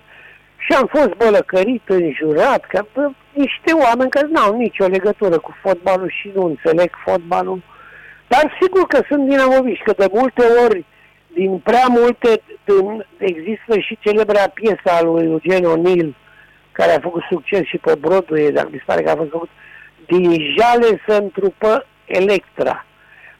și 0.66 0.72
am 0.72 0.86
fost 0.86 1.12
bălăcărit, 1.14 1.82
înjurat, 1.86 2.64
că 2.64 2.84
bă, 2.94 3.10
niște 3.32 3.72
oameni 3.72 4.10
care 4.10 4.26
n-au 4.30 4.56
nicio 4.56 4.86
legătură 4.86 5.38
cu 5.38 5.56
fotbalul 5.62 6.10
și 6.20 6.30
nu 6.34 6.44
înțeleg 6.44 6.90
fotbalul. 7.04 7.62
Dar 8.28 8.58
sigur 8.60 8.86
că 8.86 9.00
sunt 9.08 9.28
dinamoviști, 9.28 9.84
că 9.84 9.92
de 9.96 10.08
multe 10.12 10.42
ori, 10.64 10.84
din 11.34 11.58
prea 11.58 11.86
multe, 11.88 12.40
din, 12.66 13.06
există 13.18 13.78
și 13.78 13.98
celebra 14.00 14.48
piesa 14.48 15.02
lui 15.02 15.24
Eugen 15.24 15.64
O'Neill, 15.64 16.14
care 16.72 16.92
a 16.92 17.00
făcut 17.00 17.22
succes 17.30 17.64
și 17.64 17.78
pe 17.78 17.94
Broadway, 17.94 18.52
dar 18.52 18.68
mi 18.70 18.78
se 18.78 18.82
pare 18.86 19.02
că 19.02 19.10
a 19.10 19.16
fost 19.16 19.30
făcut, 19.30 19.48
din 20.06 20.54
jale 20.58 21.02
să 21.06 21.12
întrupă 21.22 21.86
Electra. 22.04 22.86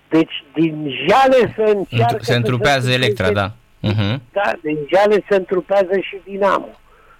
Deci 0.09 0.45
din 0.55 0.91
jale 1.09 1.53
să 1.57 1.63
încearcă... 1.63 2.19
Se 2.21 2.35
întrupează 2.35 2.91
Electra, 2.91 3.31
da. 3.31 3.53
Uh-huh. 3.83 4.17
Da, 4.33 4.53
din 4.63 4.79
jale 4.89 5.25
se 5.29 5.37
întrupează 5.37 5.99
și 6.01 6.21
Dinamo. 6.25 6.69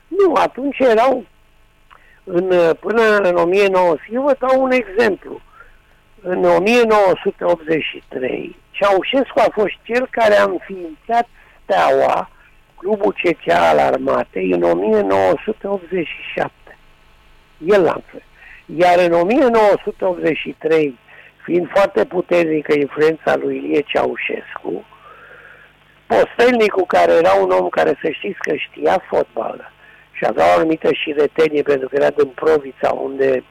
Nu, 0.09 0.33
atunci 0.35 0.79
erau 0.79 1.25
în, 2.25 2.75
până 2.81 3.17
în 3.17 3.37
1900, 3.37 4.03
eu 4.13 4.23
vă 4.23 4.37
dau 4.39 4.63
un 4.63 4.71
exemplu. 4.71 5.41
În 6.21 6.45
1983, 6.45 8.57
Ceaușescu 8.71 9.39
a 9.39 9.49
fost 9.53 9.73
cel 9.83 10.09
care 10.11 10.35
a 10.35 10.45
înființat 10.45 11.29
Steaua, 11.67 12.31
clubul 12.77 13.15
CCA 13.23 13.69
al 13.69 13.79
armatei, 13.79 14.51
în 14.51 14.63
1987. 14.63 16.53
El 17.67 17.83
l-a 17.83 17.93
înființat. 17.95 18.25
Iar 18.77 18.99
în 18.99 19.13
1983, 19.13 20.99
fiind 21.45 21.69
foarte 21.75 22.05
puternică 22.05 22.75
influența 22.79 23.37
lui 23.37 23.57
Ilie 23.57 23.81
Ceaușescu, 23.81 24.85
postelnicul 26.07 26.85
care 26.87 27.13
era 27.13 27.33
un 27.33 27.51
om 27.51 27.69
care 27.69 27.99
să 28.03 28.11
știți 28.11 28.39
că 28.39 28.55
știa 28.55 29.05
fotbal, 29.09 29.73
și 30.13 30.25
avea 30.27 30.45
o 30.47 30.59
anumită 30.59 30.93
și 30.93 31.13
retenie 31.13 31.63
pentru 31.63 31.89
că 31.89 31.97
era 31.97 32.11
din 32.11 32.27
Provița, 32.27 32.91
unde 32.91 33.45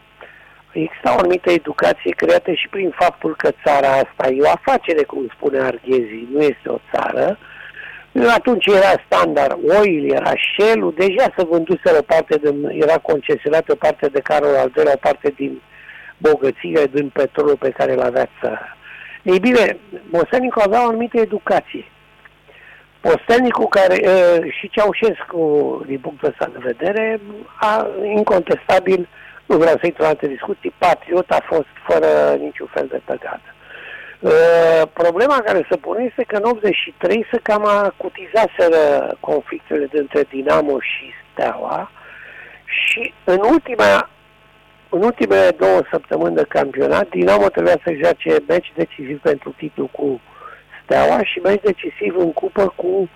exista 0.71 1.15
o 1.15 1.17
anumită 1.17 1.51
educație 1.51 2.11
creată 2.11 2.51
și 2.51 2.67
prin 2.69 2.89
faptul 2.89 3.35
că 3.35 3.49
țara 3.63 3.91
asta 3.91 4.27
e 4.27 4.41
o 4.41 4.49
afacere, 4.49 5.03
cum 5.03 5.27
spune 5.35 5.59
Arghezi, 5.59 6.27
nu 6.31 6.41
este 6.41 6.69
o 6.69 6.77
țară. 6.93 7.37
Atunci 8.23 8.65
era 8.65 9.03
standard 9.05 9.57
oil, 9.79 10.13
era 10.13 10.33
shell 10.53 10.93
deja 10.97 11.33
se 11.37 11.43
vânduse 11.43 11.97
o 11.99 12.01
parte 12.01 12.37
din, 12.37 12.69
era 12.81 12.97
concesionată 12.97 13.71
o 13.71 13.75
parte 13.75 14.07
de 14.07 14.19
Carol 14.19 14.55
al 14.55 14.69
doilea, 14.73 14.93
o 14.95 15.07
parte 15.07 15.33
din 15.35 15.61
bogăție, 16.17 16.85
din 16.91 17.09
petrolul 17.09 17.55
pe 17.57 17.69
care 17.69 17.93
îl 17.93 18.01
avea 18.01 18.29
țara. 18.41 18.77
Ei 19.23 19.39
bine, 19.39 19.77
Mosenicu 20.09 20.61
avea 20.63 20.83
o 20.85 20.87
anumită 20.87 21.19
educație 21.19 21.85
Postelnicul 23.09 23.67
care 23.67 23.97
uh, 24.03 24.51
și 24.51 24.69
Ceaușescu, 24.69 25.41
din 25.85 25.99
punctul 25.99 26.29
ăsta 26.29 26.49
de 26.53 26.59
vedere, 26.61 27.19
a 27.59 27.87
incontestabil, 28.15 29.07
nu 29.45 29.57
vreau 29.57 29.77
să 29.79 29.85
intru 29.85 30.03
în 30.03 30.09
alte 30.09 30.27
discuții, 30.27 30.73
patriot 30.77 31.31
a 31.31 31.41
fost 31.45 31.73
fără 31.87 32.35
niciun 32.39 32.67
fel 32.73 32.87
de 32.87 33.01
tăgadă. 33.05 33.54
Uh, 34.19 34.81
problema 34.93 35.41
care 35.45 35.67
se 35.69 35.77
pune 35.77 36.03
este 36.03 36.23
că 36.23 36.35
în 36.35 36.43
83 36.43 37.27
se 37.31 37.39
cam 37.43 37.65
acutizaseră 37.65 39.17
conflictele 39.19 39.87
dintre 39.91 40.21
Dinamo 40.29 40.79
și 40.79 41.11
Steaua 41.31 41.91
și 42.65 43.13
în 43.23 43.39
ultima 43.39 44.09
în 44.89 45.03
ultimele 45.03 45.49
două 45.57 45.81
săptămâni 45.91 46.35
de 46.35 46.45
campionat, 46.47 47.09
Dinamo 47.09 47.49
trebuia 47.49 47.77
să 47.83 47.93
joace 48.01 48.43
meci 48.47 48.71
decisiv 48.75 49.19
pentru 49.21 49.53
titlu 49.57 49.89
cu 49.91 50.21
Steaua 50.83 51.23
și 51.23 51.39
mai 51.39 51.59
decisiv 51.63 52.15
în 52.17 52.33
cupă 52.33 52.73
cu 52.75 53.09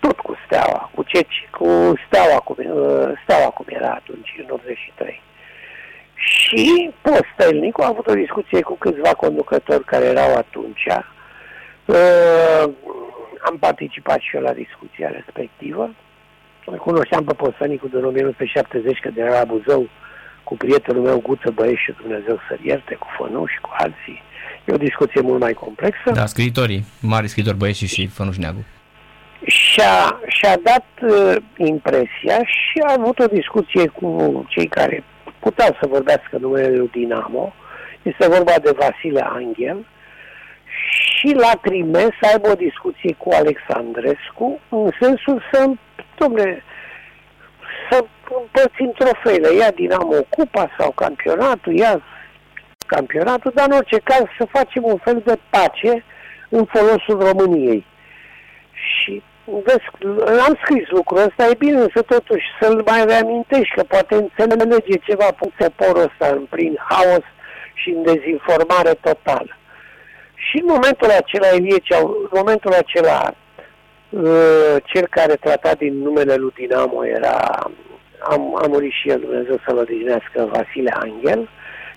tot 0.00 0.18
cu 0.18 0.36
Steaua, 0.44 0.90
cu 0.94 1.02
Ceci, 1.02 1.48
cu 1.50 1.92
Steaua 2.06 2.38
cum, 2.38 2.56
uh, 2.58 3.08
Steaua 3.22 3.50
cum 3.50 3.66
era 3.68 3.90
atunci, 3.90 4.34
în 4.38 4.46
83. 4.50 5.22
Și 6.16 6.90
postelnic 7.02 7.80
a 7.80 7.86
avut 7.86 8.06
o 8.06 8.14
discuție 8.14 8.60
cu 8.60 8.74
câțiva 8.74 9.14
conducători 9.14 9.84
care 9.84 10.04
erau 10.04 10.36
atunci. 10.36 10.86
Uh, 11.84 12.64
am 13.48 13.56
participat 13.60 14.20
și 14.20 14.36
eu 14.36 14.42
la 14.42 14.52
discuția 14.52 15.08
respectivă. 15.08 15.94
Îl 16.64 16.76
cunoșteam 16.78 17.24
pe 17.24 17.34
postelnicul 17.34 17.88
din 17.88 18.04
1970, 18.04 18.98
că 18.98 19.10
de 19.10 19.22
la 19.22 19.44
Buzău, 19.44 19.88
cu 20.44 20.56
prietenul 20.56 21.02
meu 21.02 21.18
Guță 21.18 21.50
Băieș 21.50 21.80
Dumnezeu 22.00 22.38
să 22.48 22.58
ierte, 22.62 22.94
cu 22.94 23.06
Fănuș 23.16 23.52
și 23.52 23.60
cu 23.60 23.70
alții. 23.72 24.22
E 24.64 24.72
o 24.72 24.76
discuție 24.76 25.20
mult 25.20 25.40
mai 25.40 25.52
complexă. 25.52 26.10
Da, 26.14 26.26
scriitorii, 26.26 26.84
mari 27.00 27.28
scriitori 27.28 27.56
băieți 27.56 27.84
și 27.84 28.06
Fănuș 28.06 28.36
Neagu. 28.36 28.64
Și-a, 29.46 30.20
și-a 30.26 30.56
dat 30.62 30.86
uh, 31.02 31.36
impresia 31.56 32.38
și 32.44 32.78
a 32.86 32.94
avut 32.98 33.18
o 33.18 33.26
discuție 33.26 33.86
cu 33.86 34.44
cei 34.48 34.66
care 34.66 35.04
puteau 35.46 35.76
să 35.80 35.86
vorbească 35.86 36.36
numele 36.40 36.76
lui 36.76 36.90
Dinamo. 36.92 37.54
Este 38.02 38.28
vorba 38.28 38.52
de 38.62 38.72
Vasile 38.78 39.20
Angel 39.20 39.78
și 40.98 41.28
l-a 41.34 41.54
trimis 41.62 42.10
să 42.20 42.28
aibă 42.32 42.48
o 42.48 42.62
discuție 42.68 43.12
cu 43.18 43.28
Alexandrescu 43.32 44.60
în 44.68 44.90
sensul 45.00 45.42
să, 45.52 45.70
domne, 46.18 46.62
să 47.90 48.04
împărțim 48.40 48.92
trofeile, 48.98 49.54
ia 49.54 49.70
Dinamo 49.70 50.18
cupa 50.28 50.70
sau 50.78 50.90
campionatul, 50.90 51.72
ia 51.72 52.02
campionatul, 52.86 53.52
dar 53.54 53.66
în 53.68 53.76
orice 53.76 53.98
caz 53.98 54.24
să 54.38 54.54
facem 54.56 54.82
un 54.84 54.98
fel 55.04 55.22
de 55.24 55.38
pace 55.50 56.04
în 56.48 56.64
folosul 56.64 57.18
României. 57.28 57.84
Și 59.46 60.06
am 60.46 60.58
scris 60.62 60.88
lucrul 60.88 61.18
ăsta, 61.18 61.46
e 61.46 61.54
bine 61.58 61.86
să 61.94 62.02
totuși 62.02 62.44
să-l 62.60 62.82
mai 62.86 63.04
reamintești, 63.04 63.74
că 63.74 63.82
poate 63.82 64.14
înțelege 64.14 64.96
ceva 64.96 65.30
puncte 65.38 65.72
porul 65.76 66.02
ăsta 66.02 66.34
în 66.34 66.46
prin 66.50 66.78
haos 66.88 67.24
și 67.74 67.90
în 67.90 68.02
dezinformare 68.02 68.94
totală. 69.00 69.56
Și 70.34 70.56
în 70.58 70.66
momentul 70.66 71.10
acela, 71.10 71.48
Elie, 71.48 71.80
în 71.98 72.28
momentul 72.30 72.72
acela, 72.72 73.34
uh, 74.08 74.76
cel 74.84 75.06
care 75.10 75.34
trata 75.34 75.74
din 75.74 75.98
numele 76.02 76.34
lui 76.34 76.52
Dinamo 76.54 77.06
era, 77.06 77.70
am, 78.18 78.58
am 78.62 78.70
murit 78.70 78.92
și 78.92 79.08
el, 79.08 79.20
Dumnezeu 79.20 79.58
să-l 79.66 79.76
odihnească, 79.78 80.48
Vasile 80.52 80.92
Angel, 81.00 81.48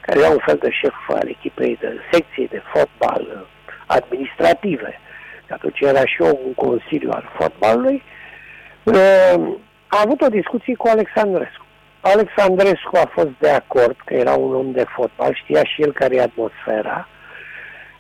care 0.02 0.20
era 0.20 0.30
un 0.30 0.42
fel 0.46 0.58
de 0.62 0.70
șef 0.72 0.94
al 1.08 1.28
echipei 1.28 1.78
de 1.80 2.00
secție 2.12 2.48
de 2.50 2.62
fotbal 2.74 3.48
administrative 3.86 5.00
atunci 5.54 5.80
era 5.80 6.06
și 6.06 6.24
eu 6.24 6.42
un 6.46 6.54
consiliu 6.54 7.10
al 7.12 7.30
fotbalului, 7.40 8.04
uh, 8.84 9.58
a 9.88 10.02
avut 10.04 10.22
o 10.22 10.28
discuție 10.28 10.76
cu 10.76 10.88
Alexandrescu. 10.88 11.66
Alexandrescu 12.02 12.96
a 12.96 13.12
fost 13.12 13.30
de 13.40 13.50
acord 13.50 13.96
că 14.06 14.14
era 14.14 14.34
un 14.34 14.56
om 14.56 14.72
de 14.72 14.86
fotbal, 14.96 15.34
știa 15.34 15.64
și 15.64 15.82
el 15.82 15.94
care 15.94 16.16
e 16.16 16.22
atmosfera, 16.22 17.08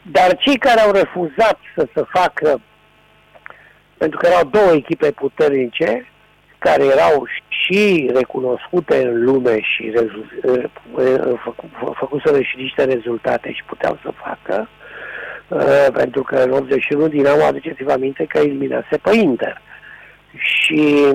dar 0.01 0.37
cei 0.37 0.57
care 0.57 0.79
au 0.79 0.91
refuzat 0.91 1.59
să 1.75 1.87
se 1.93 2.03
facă, 2.09 2.61
pentru 3.97 4.17
că 4.17 4.27
erau 4.27 4.43
două 4.43 4.71
echipe 4.71 5.11
puternice, 5.11 6.05
care 6.57 6.85
erau 6.85 7.27
și 7.47 8.09
recunoscute 8.13 9.07
în 9.07 9.23
lume 9.23 9.59
și 9.61 9.93
uh, 9.95 10.63
uh, 10.93 11.39
făcuseră 11.93 12.41
și 12.41 12.57
niște 12.57 12.83
rezultate 12.83 13.51
și 13.51 13.63
puteau 13.63 13.99
să 14.03 14.11
facă, 14.23 14.69
Uh, 15.49 15.87
pentru 15.93 16.23
că 16.23 16.35
în 16.35 16.51
81 16.51 17.07
Dinamo, 17.07 17.43
aduceți-vă 17.43 17.91
aminte 17.91 18.25
că 18.25 18.37
eliminase 18.37 18.97
pe 18.97 19.15
Inter. 19.15 19.61
Și 20.37 21.05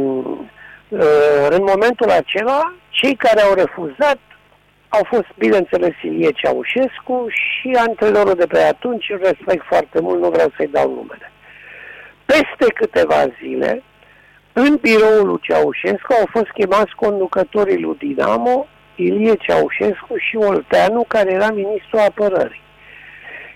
uh, 0.89 1.47
în 1.51 1.63
momentul 1.63 2.11
acela, 2.11 2.75
cei 2.89 3.15
care 3.15 3.41
au 3.41 3.55
refuzat 3.55 4.19
au 4.89 5.05
fost, 5.05 5.27
bineînțeles, 5.39 5.93
Ilie 6.03 6.31
Ceaușescu 6.31 7.27
și 7.29 7.77
antrenorul 7.89 8.35
de 8.35 8.47
pe 8.47 8.59
atunci, 8.59 9.11
îl 9.11 9.21
respect 9.23 9.65
foarte 9.67 10.01
mult, 10.01 10.21
nu 10.21 10.29
vreau 10.29 10.53
să-i 10.57 10.69
dau 10.73 10.89
numele. 10.89 11.33
Peste 12.25 12.73
câteva 12.75 13.27
zile, 13.43 13.83
în 14.53 14.79
biroul 14.81 15.27
lui 15.27 15.41
Ceaușescu 15.43 16.13
au 16.13 16.27
fost 16.31 16.51
chemați 16.59 16.95
conducătorii 16.95 17.81
lui 17.81 17.97
Dinamo, 17.99 18.67
Ilie 18.95 19.35
Ceaușescu 19.35 20.17
și 20.17 20.37
Olteanu, 20.37 21.05
care 21.09 21.33
era 21.33 21.51
ministrul 21.51 21.99
apărării. 21.99 22.63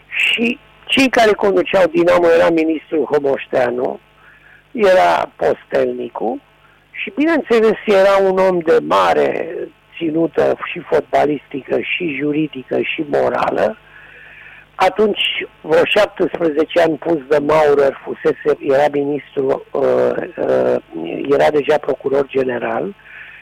Și 0.08 0.58
cei 0.88 1.08
care 1.08 1.32
conduceau 1.32 1.86
Dinamo 1.86 2.26
era 2.38 2.50
ministrul 2.50 3.04
Homoșteanu, 3.04 4.00
era 4.72 5.30
Postelnicu 5.36 6.40
și 6.90 7.12
bineînțeles 7.16 7.78
era 7.86 8.16
un 8.30 8.38
om 8.38 8.58
de 8.58 8.78
mare 8.82 9.54
ținută 9.96 10.56
și 10.72 10.78
fotbalistică, 10.90 11.80
și 11.80 12.16
juridică, 12.18 12.80
și 12.80 13.04
morală. 13.10 13.76
Atunci, 14.74 15.20
vreo 15.60 15.84
17 15.84 16.80
ani 16.80 16.96
pus 16.96 17.18
de 17.28 17.38
Maurer, 17.38 18.00
fusese, 18.04 18.58
era 18.60 18.86
ministru, 18.92 19.64
uh, 19.72 19.82
uh, 20.36 20.76
era 21.30 21.50
deja 21.50 21.78
procuror 21.78 22.26
general 22.26 22.94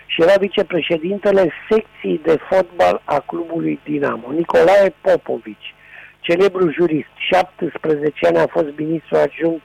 și 0.07 0.23
era 0.23 0.35
vicepreședintele 0.39 1.51
secției 1.71 2.21
de 2.23 2.39
fotbal 2.49 3.03
a 3.05 3.19
clubului 3.19 3.81
Dinamo, 3.85 4.33
Nicolae 4.33 4.95
Popovici 5.01 5.75
celebru 6.27 6.71
jurist, 6.71 7.15
17 7.17 8.27
ani 8.27 8.39
a 8.39 8.47
fost 8.47 8.67
ministru 8.77 9.17
adjunct 9.17 9.65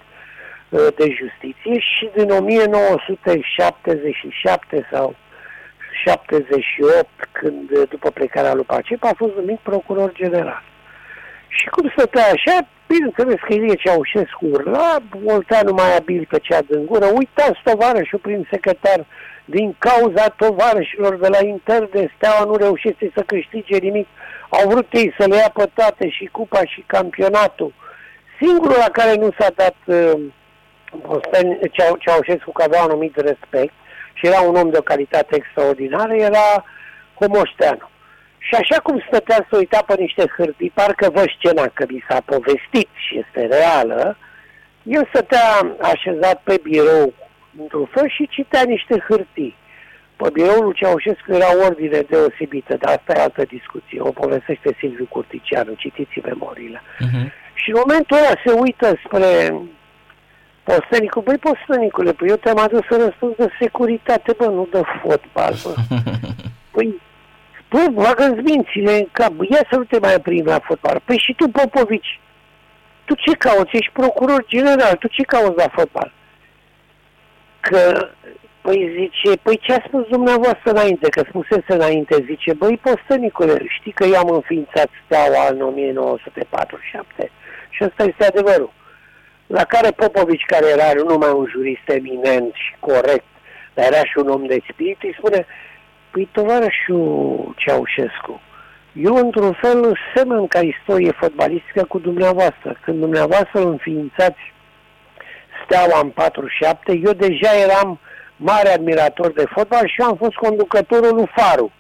uh, 0.69 0.87
de 0.97 1.15
justiție 1.19 1.79
și 1.79 2.09
din 2.15 2.29
1977 2.29 4.87
sau 4.91 5.15
78, 6.03 7.07
când 7.31 7.87
după 7.89 8.09
plecarea 8.09 8.53
lui 8.53 8.63
Pacep, 8.63 9.03
a 9.03 9.13
fost 9.17 9.35
numit 9.35 9.59
procuror 9.59 10.11
general. 10.13 10.63
Și 11.47 11.69
cum 11.69 11.91
stătea 11.95 12.25
așa, 12.35 12.67
bineînțeles 12.87 13.39
că 13.45 13.53
Ilie 13.53 13.75
Ceaușescu 13.75 14.45
urla, 14.45 14.97
Olteanu 15.25 15.73
mai 15.73 15.97
abil 15.97 16.25
pe 16.29 16.37
cea 16.41 16.61
din 16.61 16.85
gură, 16.85 17.05
uitați 17.05 17.59
tovarășul 17.63 18.19
prin 18.19 18.47
secretar, 18.51 19.05
din 19.45 19.75
cauza 19.77 20.29
tovarășilor 20.29 21.15
de 21.15 21.27
la 21.27 21.45
Inter 21.45 21.83
de 21.83 22.11
Steaua 22.15 22.43
nu 22.45 22.55
reușește 22.55 23.11
să 23.15 23.21
câștige 23.21 23.77
nimic, 23.77 24.07
au 24.49 24.69
vrut 24.69 24.87
ei 24.91 25.13
să 25.19 25.25
le 25.27 25.35
ia 25.35 25.51
pe 25.53 25.69
toate 25.73 26.09
și 26.09 26.25
cupa 26.31 26.65
și 26.65 26.83
campionatul. 26.87 27.73
Singurul 28.41 28.77
la 28.77 28.89
care 28.91 29.15
nu 29.15 29.29
s-a 29.39 29.47
dat 29.55 29.75
uh, 29.85 30.21
Ceaușescu 31.99 32.51
că 32.51 32.63
avea 32.63 32.83
un 32.83 32.89
anumit 32.89 33.15
respect 33.15 33.73
și 34.13 34.25
era 34.25 34.39
un 34.39 34.55
om 34.55 34.69
de 34.69 34.77
o 34.77 34.81
calitate 34.81 35.35
extraordinară, 35.35 36.13
era 36.13 36.65
Homoșteanu. 37.19 37.89
Și 38.37 38.55
așa 38.55 38.81
cum 38.81 39.03
stătea 39.07 39.47
să 39.49 39.57
uita 39.57 39.83
pe 39.87 39.95
niște 39.97 40.25
hârtii, 40.37 40.71
parcă 40.73 41.09
vă 41.09 41.23
scena 41.37 41.67
că 41.67 41.85
mi 41.89 42.03
s-a 42.09 42.21
povestit 42.25 42.89
și 42.93 43.23
este 43.23 43.55
reală, 43.55 44.17
el 44.83 45.07
stătea 45.13 45.75
așezat 45.81 46.41
pe 46.43 46.59
birou 46.63 47.13
într-un 47.59 47.85
fel 47.85 48.09
și 48.09 48.27
citea 48.29 48.63
niște 48.63 49.03
hârtii. 49.07 49.55
Pe 50.15 50.29
biroul 50.33 50.63
lui 50.63 50.73
Ceaușescu 50.73 51.31
era 51.31 51.65
ordine 51.67 51.99
deosebită, 51.99 52.77
dar 52.77 52.91
asta 52.91 53.13
e 53.15 53.21
altă 53.21 53.43
discuție. 53.43 53.99
O 53.99 54.11
povestește 54.11 54.75
Silviu 54.79 55.05
Curticianu, 55.09 55.73
citiți 55.73 56.19
memoriile. 56.23 56.81
Uh-huh. 56.81 57.25
Și 57.53 57.69
în 57.69 57.81
momentul 57.85 58.17
ăla 58.17 58.33
se 58.45 58.51
uită 58.51 58.99
spre 59.05 59.53
Postănicul, 60.63 61.21
băi 61.21 61.37
Postănicule, 61.37 62.13
păi 62.13 62.27
eu 62.27 62.35
te-am 62.35 62.57
adus 62.57 62.81
să 62.89 62.95
răspuns 63.05 63.35
de 63.35 63.47
securitate, 63.59 64.33
bă, 64.37 64.45
nu 64.45 64.67
de 64.71 64.81
fotbal, 65.01 65.53
bă. 65.63 65.73
Păi, 66.73 67.01
bă, 67.69 67.85
bagă-ți 67.93 68.41
mințile 68.41 68.93
în 68.97 69.07
cap, 69.11 69.33
ia 69.49 69.63
să 69.69 69.75
nu 69.77 69.83
te 69.83 69.99
mai 69.99 70.19
prind 70.21 70.47
la 70.47 70.59
fotbal. 70.59 71.01
Păi 71.05 71.17
și 71.17 71.33
tu, 71.33 71.47
Popovici, 71.47 72.19
tu 73.05 73.13
ce 73.15 73.35
cauți? 73.35 73.75
Ești 73.75 73.91
procuror 73.93 74.45
general, 74.47 74.95
tu 74.99 75.07
ce 75.07 75.23
cauți 75.23 75.57
la 75.57 75.67
fotbal? 75.75 76.11
Că 77.71 78.09
Păi 78.61 78.91
zice, 78.99 79.37
păi 79.37 79.57
ce 79.57 79.73
a 79.73 79.83
spus 79.87 80.07
dumneavoastră 80.07 80.69
înainte, 80.71 81.09
că 81.09 81.23
spusese 81.27 81.73
înainte, 81.73 82.25
zice, 82.25 82.53
băi 82.53 82.79
Postănicule, 82.81 83.65
știi 83.67 83.91
că 83.91 84.05
eu 84.05 84.17
am 84.17 84.29
înființat 84.29 84.89
steaua 85.05 85.47
în 85.49 85.61
1947 85.61 87.31
și 87.69 87.83
ăsta 87.83 88.03
este 88.03 88.25
adevărul. 88.25 88.73
La 89.47 89.63
care 89.63 89.91
Popovici, 89.91 90.45
care 90.45 90.65
era 90.69 90.93
nu 90.95 91.03
numai 91.03 91.31
un 91.31 91.47
jurist 91.49 91.89
eminent 91.89 92.53
și 92.53 92.73
corect, 92.79 93.25
dar 93.73 93.85
era 93.85 94.03
și 94.03 94.17
un 94.17 94.27
om 94.27 94.45
de 94.45 94.59
spirit, 94.71 95.03
îi 95.03 95.15
spune, 95.17 95.45
păi 96.11 96.29
tovarășul 96.31 97.53
Ceaușescu, 97.57 98.41
eu 98.93 99.15
într-un 99.15 99.53
fel 99.53 99.97
semăn 100.15 100.47
ca 100.47 100.59
istorie 100.59 101.11
fotbalistică 101.11 101.83
cu 101.87 101.99
dumneavoastră. 101.99 102.77
Când 102.83 102.99
dumneavoastră 102.99 103.59
înființați 103.61 104.41
steaua 105.71 105.99
în 106.03 106.09
47, 106.09 106.99
eu 107.03 107.13
deja 107.13 107.51
eram 107.57 107.99
mare 108.35 108.69
admirator 108.69 109.31
de 109.31 109.45
fotbal 109.55 109.87
și 109.87 110.01
eu 110.01 110.07
am 110.07 110.15
fost 110.15 110.35
conducătorul 110.35 111.15
lui 111.15 111.31
Faru, 111.35 111.71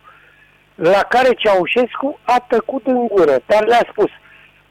la 0.75 1.03
care 1.09 1.29
Ceaușescu 1.33 2.19
a 2.23 2.45
tăcut 2.47 2.87
în 2.87 3.07
gură, 3.07 3.35
dar 3.45 3.65
le-a 3.65 3.87
spus, 3.91 4.09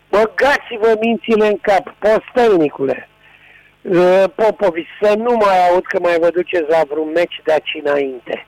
băgați-vă 0.09 0.97
mințile 1.01 1.47
în 1.47 1.59
cap, 1.61 1.95
postelnicule, 1.99 3.09
ă, 3.95 4.29
Popovici, 4.29 4.99
să 5.01 5.15
nu 5.17 5.37
mai 5.37 5.69
aud 5.69 5.85
că 5.87 5.99
mai 5.99 6.17
vă 6.21 6.29
duceți 6.31 6.71
la 6.71 6.81
vreun 6.89 7.11
meci 7.15 7.41
de 7.45 7.53
aici 7.53 7.81
înainte. 7.85 8.47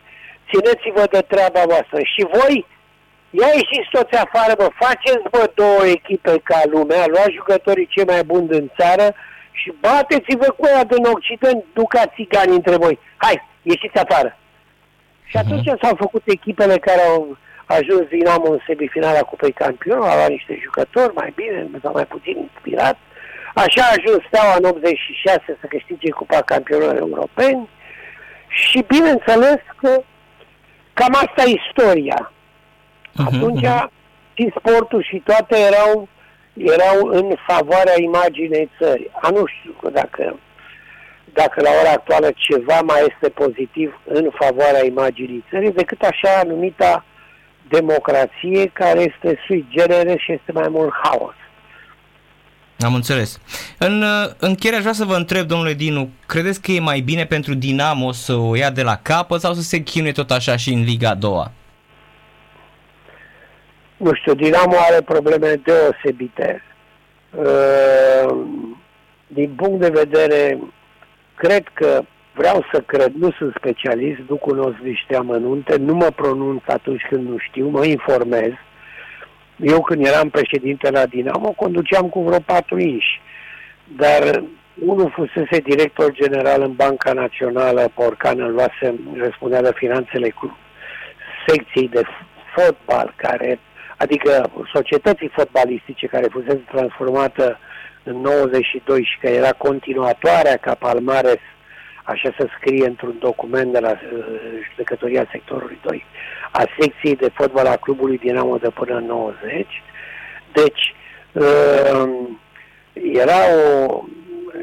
Țineți-vă 0.50 1.04
de 1.10 1.20
treaba 1.28 1.62
voastră 1.66 1.98
și 2.02 2.26
voi 2.32 2.66
Ia 3.40 3.46
ieșiți 3.46 3.88
toți 3.90 4.14
afară, 4.14 4.52
bă, 4.56 4.68
faceți, 4.84 5.28
bă, 5.30 5.50
două 5.54 5.84
echipe 5.86 6.40
ca 6.42 6.60
lumea, 6.64 7.06
luați 7.06 7.36
jucătorii 7.38 7.86
cei 7.86 8.04
mai 8.04 8.22
buni 8.24 8.48
din 8.48 8.72
țară 8.78 9.14
și 9.52 9.72
bateți-vă 9.80 10.48
cu 10.56 10.66
ea 10.66 10.84
din 10.84 11.04
Occident, 11.04 11.64
ducați 11.72 12.14
țigani 12.14 12.54
între 12.54 12.76
voi. 12.76 12.98
Hai, 13.16 13.36
ieșiți 13.62 13.98
afară. 13.98 14.36
Și 15.24 15.36
mhm. 15.36 15.46
atunci 15.46 15.68
uh-huh. 15.70 15.80
s-au 15.82 15.94
făcut 15.96 16.22
echipele 16.26 16.76
care 16.78 17.00
au 17.00 17.36
ajuns 17.66 18.04
Dinamo 18.08 18.50
în 18.50 18.58
semifinala 18.66 19.18
Cupei 19.18 19.52
Campion, 19.52 20.02
au 20.02 20.16
luat 20.16 20.28
niște 20.28 20.58
jucători 20.62 21.14
mai 21.14 21.32
bine 21.34 21.68
sau 21.82 21.92
mai 21.92 22.06
puțin 22.06 22.36
inspirat. 22.36 22.98
Așa 23.54 23.82
a 23.84 23.94
ajuns 23.98 24.20
Steaua 24.26 24.54
în 24.58 24.64
86 24.64 25.58
să 25.60 25.66
câștige 25.68 26.10
Cupa 26.10 26.40
Campionilor 26.40 26.96
Europeni 26.96 27.68
și 28.48 28.84
bineînțeles 28.86 29.60
că 29.76 30.02
cam 30.92 31.14
asta 31.14 31.42
e 31.42 31.60
istoria. 31.66 32.32
Uh-huh, 32.32 33.26
Atunci 33.26 33.66
uh-huh. 33.66 33.86
și 34.34 34.52
sportul 34.56 35.02
și 35.02 35.22
toate 35.24 35.56
erau 35.58 36.08
erau 36.56 37.06
în 37.06 37.34
favoarea 37.46 38.00
imaginei 38.00 38.70
țării. 38.78 39.10
A, 39.20 39.28
nu 39.30 39.44
știu 39.46 39.90
dacă, 39.90 40.38
dacă 41.32 41.60
la 41.62 41.70
ora 41.80 41.90
actuală 41.90 42.30
ceva 42.34 42.80
mai 42.80 43.00
este 43.10 43.28
pozitiv 43.28 44.00
în 44.04 44.30
favoarea 44.34 44.84
imaginii 44.84 45.44
țării 45.50 45.72
decât 45.72 46.02
așa 46.02 46.42
numita 46.46 47.04
democrație 47.68 48.66
care 48.72 49.00
este 49.00 49.40
sui 49.46 49.66
genere 49.70 50.16
și 50.18 50.32
este 50.32 50.52
mai 50.52 50.68
mult 50.68 50.92
haos. 51.02 51.34
Am 52.78 52.94
înțeles. 52.94 53.40
În 53.78 54.04
încheiere 54.38 54.76
aș 54.76 54.82
vrea 54.82 54.94
să 54.94 55.04
vă 55.04 55.14
întreb, 55.14 55.46
domnule 55.46 55.72
Dinu, 55.72 56.10
credeți 56.26 56.60
că 56.60 56.72
e 56.72 56.80
mai 56.80 57.00
bine 57.00 57.24
pentru 57.24 57.54
Dinamo 57.54 58.12
să 58.12 58.34
o 58.34 58.54
ia 58.54 58.70
de 58.70 58.82
la 58.82 58.96
capăt 58.96 59.40
sau 59.40 59.52
să 59.52 59.62
se 59.62 59.82
chinuie 59.82 60.12
tot 60.12 60.30
așa 60.30 60.56
și 60.56 60.72
în 60.72 60.82
Liga 60.82 61.10
a 61.10 61.14
doua? 61.14 61.52
Nu 64.02 64.12
știu, 64.14 64.34
Dinamo 64.34 64.76
are 64.88 65.02
probleme 65.02 65.60
deosebite. 65.64 66.62
Uh, 67.30 68.36
din 69.26 69.50
punct 69.56 69.80
de 69.80 69.88
vedere, 69.88 70.58
cred 71.34 71.62
că 71.72 72.02
vreau 72.34 72.66
să 72.72 72.80
cred, 72.80 73.12
nu 73.14 73.30
sunt 73.30 73.54
specialist, 73.56 74.20
nu 74.28 74.36
cunosc 74.36 74.76
niște 74.82 75.16
amănunte, 75.16 75.76
nu 75.76 75.94
mă 75.94 76.10
pronunț 76.16 76.62
atunci 76.66 77.02
când 77.08 77.28
nu 77.28 77.36
știu, 77.38 77.68
mă 77.68 77.84
informez. 77.84 78.52
Eu 79.56 79.82
când 79.82 80.06
eram 80.06 80.30
președinte 80.30 80.90
la 80.90 81.06
Dinamo, 81.06 81.50
conduceam 81.50 82.08
cu 82.08 82.22
vreo 82.22 82.40
patru 82.40 82.78
inși, 82.78 83.20
dar 83.96 84.42
unul 84.84 85.12
fusese 85.14 85.60
director 85.60 86.12
general 86.12 86.62
în 86.62 86.72
Banca 86.72 87.12
Națională, 87.12 87.90
Porcan 87.94 88.40
îl 88.40 88.52
luase, 88.52 88.94
răspundea 89.16 89.62
de 89.62 89.72
finanțele 89.74 90.30
cu 90.30 90.56
secției 91.46 91.88
de 91.88 92.02
fotbal, 92.54 93.14
care, 93.16 93.58
adică 94.02 94.50
societății 94.72 95.30
fotbalistice 95.38 96.06
care 96.06 96.26
fusese 96.30 96.64
transformată 96.70 97.58
în 98.04 98.16
92 98.16 99.02
și 99.04 99.18
că 99.20 99.28
era 99.28 99.52
continuatoarea 99.52 100.56
ca 100.56 100.74
Palmares 100.74 101.42
așa 102.04 102.34
se 102.38 102.46
scrie 102.58 102.86
într-un 102.86 103.16
document 103.18 103.72
de 103.72 103.78
la 103.78 103.90
uh, 103.90 104.24
judecătoria 104.70 105.28
sectorului 105.30 105.78
2, 105.82 106.04
a 106.52 106.64
secției 106.78 107.16
de 107.16 107.30
fotbal 107.34 107.66
a 107.66 107.76
clubului 107.76 108.18
Dinamo 108.18 108.56
de 108.56 108.68
până 108.68 108.96
în 108.96 109.04
90. 109.04 109.82
Deci, 110.52 110.94
uh, 111.32 112.12
era 113.22 113.40
o, 113.54 114.02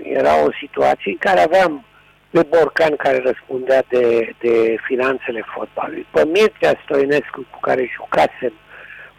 era 0.03 0.43
o 0.43 0.49
situație 0.61 1.11
în 1.11 1.17
care 1.17 1.39
aveam 1.39 1.85
pe 2.31 2.45
Borcan 2.49 2.95
care 2.95 3.21
răspundea 3.25 3.83
de, 3.89 4.33
de 4.39 4.75
finanțele 4.83 5.43
fotbalului, 5.55 6.07
pe 6.11 6.25
Mircea 6.25 6.81
Stoinescu 6.83 7.45
cu 7.51 7.59
care 7.59 7.91
jucasem 7.95 8.53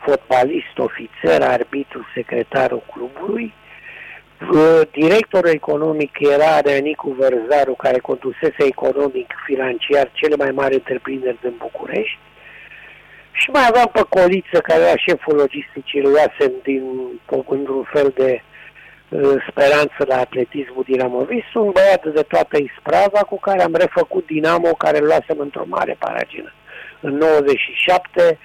fotbalist, 0.05 0.79
ofițer, 0.79 1.43
arbitru, 1.43 2.07
secretarul 2.15 2.83
clubului, 2.93 3.55
directorul 4.93 5.51
economic 5.51 6.19
era 6.21 6.61
Renicu 6.61 7.11
Vărzaru, 7.19 7.75
care 7.75 7.99
condusese 7.99 8.65
economic, 8.75 9.35
financiar, 9.47 10.11
cele 10.13 10.37
mai 10.37 10.51
mari 10.51 10.75
întreprinderi 10.75 11.39
din 11.41 11.55
București. 11.59 12.19
Și 13.33 13.51
mai 13.51 13.67
aveam 13.69 13.91
pe 13.93 14.03
Coliță, 14.09 14.59
care 14.61 14.81
era 14.83 14.97
șeful 14.97 15.35
logisticii, 15.37 16.01
lui 16.01 16.11
luasem 16.11 16.53
din, 16.63 16.83
într-un 17.49 17.87
fel 17.93 18.13
de 18.15 18.43
uh, 19.09 19.45
speranță 19.49 20.01
la 20.07 20.17
atletismul 20.17 20.85
Dinamovis, 20.87 21.55
un 21.55 21.71
băiat 21.71 22.05
de 22.07 22.23
toată 22.23 22.57
isprava 22.59 23.21
cu 23.21 23.39
care 23.41 23.63
am 23.63 23.75
refăcut 23.75 24.27
Dinamo, 24.27 24.69
care 24.69 24.99
îl 24.99 25.05
luasem 25.05 25.39
într-o 25.39 25.65
mare 25.67 25.97
paragină. 25.99 26.53
În 27.01 27.15
97 27.17 28.39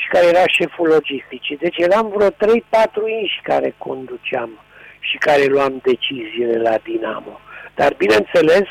și 0.00 0.08
care 0.08 0.26
era 0.26 0.46
șeful 0.46 0.88
logisticii. 0.88 1.56
Deci 1.56 1.76
eram 1.76 2.08
vreo 2.08 2.30
3-4 2.30 2.34
inși 3.20 3.40
care 3.42 3.74
conduceam 3.78 4.50
și 5.00 5.16
care 5.18 5.44
luam 5.44 5.80
deciziile 5.82 6.60
la 6.60 6.78
Dinamo. 6.82 7.40
Dar, 7.74 7.94
bineînțeles, 7.96 8.66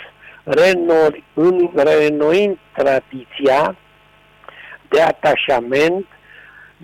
renoind 1.73 2.57
tradiția 2.73 3.75
de 4.89 5.01
atașament, 5.01 6.05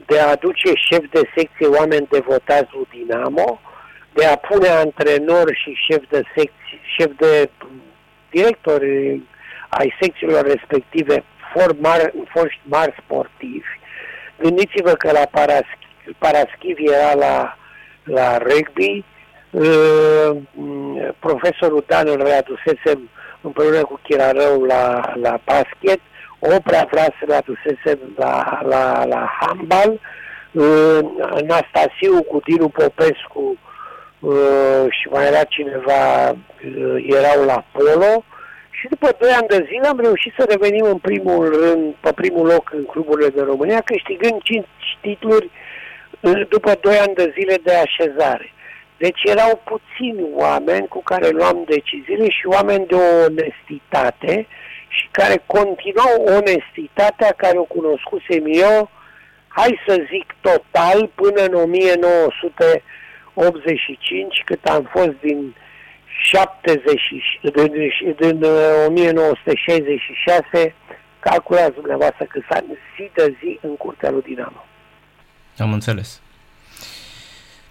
de 0.06 0.19
a 0.19 0.30
aduce 0.30 0.73
șef 0.89 1.04
de 1.12 1.21
secție 1.36 1.67
oameni 1.67 2.08
devotați 2.10 2.69
lui 2.73 2.88
Dinamo, 2.91 3.62
de 4.13 4.25
a 4.25 4.36
pune 4.36 4.67
antrenor 4.67 5.56
și 5.56 5.77
șef 5.89 6.04
de 6.10 6.21
secție, 6.36 6.80
șef 6.97 7.12
de 7.17 7.49
directori 8.30 9.21
ai 9.69 9.95
secțiilor 10.01 10.45
respective 10.45 11.23
for 11.54 11.75
mari, 11.80 12.13
foști 12.34 12.60
mari 12.63 12.95
sportivi. 13.04 13.80
Gândiți-vă 14.41 14.91
că 14.91 15.12
la 15.12 15.25
Paraschiv, 15.32 16.15
Paraschiv 16.17 16.77
era 16.80 17.13
la, 17.13 17.58
la 18.04 18.38
rugby, 18.38 19.04
Uh, 19.51 20.38
profesorul 21.19 21.84
Dan 21.88 22.08
îl 22.08 22.23
readusesem 22.23 23.10
împreună 23.41 23.82
cu 23.82 23.99
Chirarău 24.04 24.63
la, 24.63 25.13
la 25.21 25.39
basket, 25.45 25.99
Oprea 26.39 26.88
vrea 26.91 27.15
să-l 27.19 27.32
adusesem 27.32 27.99
la, 28.17 28.62
la, 28.63 29.06
la 29.06 29.32
handbal, 29.39 29.99
uh, 30.51 30.99
Anastasiu 31.19 32.23
cu 32.23 32.41
Dinu 32.45 32.69
Popescu 32.69 33.58
uh, 34.19 34.86
și 34.89 35.08
mai 35.10 35.27
era 35.27 35.43
cineva, 35.43 36.30
uh, 36.30 37.06
erau 37.08 37.45
la 37.45 37.65
polo 37.71 38.23
și 38.82 38.88
după 38.88 39.15
2 39.20 39.32
ani 39.32 39.48
de 39.48 39.65
zile 39.67 39.88
am 39.88 40.00
reușit 40.00 40.34
să 40.38 40.46
revenim 40.50 40.86
în 40.86 40.98
primul 40.98 41.62
rând, 41.62 41.96
pe 42.00 42.12
primul 42.13 42.46
loc 42.46 42.72
în 42.74 42.84
cluburile 42.84 43.30
de 43.30 43.41
România, 43.41 43.82
câștigând 43.82 44.41
5 44.41 44.65
titluri 45.02 45.50
uh, 46.20 46.48
după 46.50 46.78
2 46.82 46.98
ani 46.98 47.15
de 47.15 47.34
zile 47.38 47.56
de 47.63 47.74
așezare. 47.74 48.54
Deci 48.98 49.22
erau 49.24 49.62
puțini 49.63 50.28
oameni 50.34 50.88
cu 50.88 51.04
care 51.04 51.30
luam 51.30 51.63
deciziile 51.65 52.30
și 52.30 52.46
oameni 52.46 52.86
de 52.86 52.96
onestitate 53.26 54.48
și 54.88 55.08
care 55.12 55.44
continuau 55.46 56.24
onestitatea 56.38 57.34
care 57.38 57.58
o 57.58 57.63
cunoscusem 57.63 58.44
eu, 58.46 58.89
hai 59.48 59.80
să 59.88 60.06
zic 60.12 60.36
total, 60.41 61.10
până 61.15 61.44
în 61.44 61.54
1985, 61.54 64.41
cât 64.46 64.65
am 64.65 64.89
fost 64.94 65.13
din 65.22 65.56
70, 66.24 67.39
din, 67.41 67.71
din 68.15 68.43
1966, 68.88 70.45
uh, 70.54 70.71
calculați 71.19 71.74
dumneavoastră 71.74 72.26
că 72.26 72.39
s-a 72.50 72.63
zi 72.95 73.12
de 73.13 73.36
zi 73.39 73.60
în 73.62 73.78
curtea 73.78 74.10
lui 74.10 74.21
Dinamo. 74.21 74.65
Am 75.58 75.74
înțeles. 75.74 76.21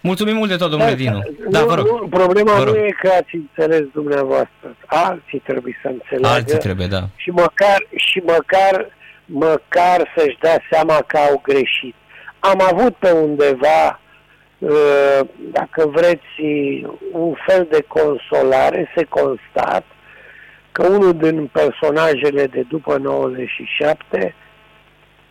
Mulțumim 0.01 0.37
mult 0.37 0.49
de 0.49 0.57
tot, 0.57 0.71
domnule 0.71 0.95
Dinu. 0.95 1.21
Da, 1.49 1.65
vă 1.65 1.75
rog. 1.75 1.87
Nu, 1.87 2.09
problema 2.09 2.55
vă 2.55 2.65
rog. 2.65 2.75
nu 2.75 2.85
e 2.85 2.97
că 3.01 3.09
ați 3.09 3.35
înțeles 3.35 3.87
dumneavoastră. 3.93 4.77
Alții 4.87 5.39
trebuie 5.39 5.79
să 5.83 5.89
înțeleagă. 5.89 6.35
Alții 6.35 6.59
trebuie, 6.59 6.87
da. 6.87 7.03
Și 7.17 7.31
măcar, 7.31 7.87
și 7.97 8.23
măcar, 8.27 8.87
măcar 9.25 10.13
să-și 10.17 10.39
dea 10.41 10.59
seama 10.71 11.03
că 11.07 11.17
au 11.17 11.41
greșit. 11.43 11.95
Am 12.39 12.61
avut 12.73 12.97
pe 12.97 13.11
undeva, 13.11 13.87
uh, 13.87 14.10
dacă 15.37 15.87
vreți, 15.87 16.41
un 17.13 17.35
fel 17.47 17.67
de 17.71 17.85
consolare, 17.89 18.93
se 18.97 19.05
constat 19.05 19.85
că 20.73 20.87
unul 20.87 21.17
din 21.17 21.47
personajele 21.47 22.47
de 22.47 22.63
după 22.69 22.97
97 22.97 24.35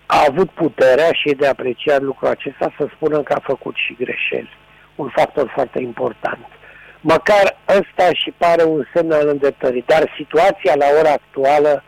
a 0.06 0.26
avut 0.30 0.50
puterea 0.50 1.12
și 1.12 1.30
e 1.30 1.34
de 1.34 1.48
apreciat 1.48 2.02
lucrul 2.02 2.28
acesta 2.28 2.74
să 2.78 2.88
spună 2.96 3.22
că 3.22 3.34
a 3.34 3.42
făcut 3.44 3.76
și 3.76 3.98
greșeli. 4.00 4.58
Un 4.96 5.10
factor 5.16 5.52
foarte 5.54 5.82
important. 5.82 6.46
Măcar 7.02 7.58
ăsta 7.68 8.14
și 8.14 8.34
pare 8.38 8.64
un 8.64 8.86
semn 8.94 9.12
al 9.12 9.28
îndreptării, 9.28 9.84
dar 9.88 10.14
situația 10.18 10.74
la 10.76 10.86
ora 11.00 11.12
actuală 11.12 11.84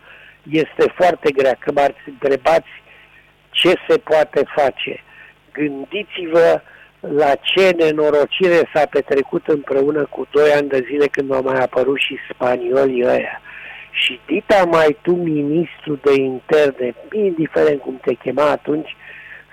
este 0.50 0.94
foarte 0.96 1.32
grea. 1.32 1.56
Că 1.60 1.72
m-ați 1.72 2.04
întrebați 2.06 2.72
ce 3.50 3.74
se 3.88 3.98
poate 3.98 4.44
face. 4.56 5.04
Gândiți-vă 5.52 6.62
la 7.02 7.36
ce 7.36 7.70
nenorocire 7.78 8.70
s-a 8.74 8.86
petrecut 8.86 9.48
împreună 9.48 10.06
cu 10.10 10.28
doi 10.32 10.52
ani 10.52 10.68
de 10.68 10.86
zile 10.90 11.08
când 11.08 11.34
au 11.34 11.42
mai 11.44 11.60
apărut 11.60 12.00
și 12.00 12.18
spaniolii 12.30 13.06
ăia 13.06 13.42
și 13.92 14.20
dita 14.26 14.64
mai 14.64 14.98
tu 15.02 15.16
ministru 15.16 16.00
de 16.02 16.14
interne, 16.22 16.96
indiferent 17.12 17.82
cum 17.82 18.00
te 18.02 18.14
chema 18.14 18.50
atunci, 18.50 18.96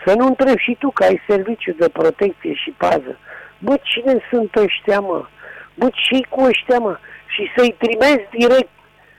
să 0.06 0.14
nu 0.14 0.26
întrebi 0.26 0.62
și 0.62 0.76
tu 0.78 0.90
că 0.90 1.04
ai 1.04 1.22
serviciu 1.28 1.72
de 1.72 1.88
protecție 1.88 2.54
și 2.54 2.74
pază. 2.76 3.18
Bă, 3.58 3.78
cine 3.82 4.18
sunt 4.30 4.54
ăștia, 4.54 5.00
mă? 5.00 5.26
Bă, 5.74 5.88
ce 5.88 6.20
cu 6.28 6.42
ăștia, 6.42 6.78
mă? 6.78 6.98
Și 7.26 7.52
să-i 7.56 7.76
trimezi 7.78 8.28
direct 8.38 8.70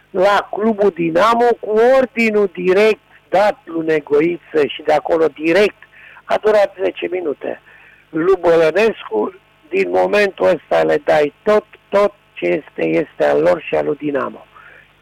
la 0.10 0.48
clubul 0.52 0.89
Dinamo 0.89 1.50
cu 1.60 1.80
ordinul 1.98 2.50
direct 2.54 3.00
dat 3.30 3.60
lui 3.63 3.86
Negoiță 3.86 4.68
și 4.68 4.82
de 4.86 4.94
acolo 4.94 5.26
direct 5.28 5.78
a 6.24 6.36
durat 6.42 6.76
10 6.84 7.08
minute. 7.12 7.62
Lui 8.10 8.36
Bălănescu, 8.39 9.34
din 9.69 9.90
momentul 9.90 10.46
ăsta 10.46 10.84
le 10.84 11.02
dai 11.04 11.34
tot, 11.44 11.65
tot 11.90 12.13
ce 12.34 12.46
este, 12.46 12.88
este 12.88 13.25
al 13.25 13.42
lor 13.42 13.62
și 13.62 13.75
al 13.75 13.86
lui 13.86 13.96
Dinamo 13.96 14.44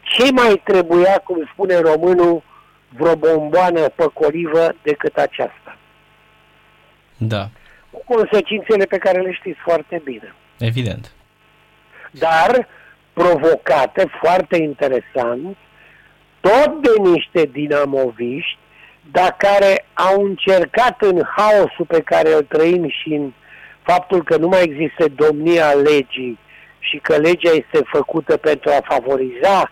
ce 0.08 0.32
mai 0.32 0.60
trebuia, 0.64 1.18
cum 1.24 1.48
spune 1.52 1.78
românul, 1.78 2.42
vreo 2.88 3.16
bomboană 3.16 3.88
păcolivă 3.88 4.74
decât 4.82 5.16
aceasta? 5.16 5.76
Da. 7.16 7.48
Cu 7.90 8.02
consecințele 8.14 8.84
pe 8.84 8.98
care 8.98 9.20
le 9.20 9.32
știți 9.32 9.58
foarte 9.58 10.00
bine. 10.04 10.34
Evident. 10.58 11.12
Dar 12.10 12.68
provocate, 13.12 14.10
foarte 14.22 14.56
interesant, 14.56 15.56
tot 16.40 16.82
de 16.82 17.10
niște 17.10 17.44
dinamoviști, 17.52 18.58
dar 19.12 19.34
care 19.36 19.86
au 19.92 20.24
încercat 20.24 21.02
în 21.02 21.22
haosul 21.36 21.84
pe 21.88 22.00
care 22.00 22.32
îl 22.32 22.42
trăim 22.42 22.88
și 22.88 23.14
în 23.14 23.32
faptul 23.82 24.22
că 24.24 24.36
nu 24.36 24.48
mai 24.48 24.62
există 24.62 25.08
domnia 25.14 25.72
legii 25.72 26.38
și 26.78 26.98
că 26.98 27.16
legea 27.16 27.50
este 27.50 27.80
făcută 27.84 28.36
pentru 28.36 28.70
a 28.70 28.94
favoriza 28.94 29.70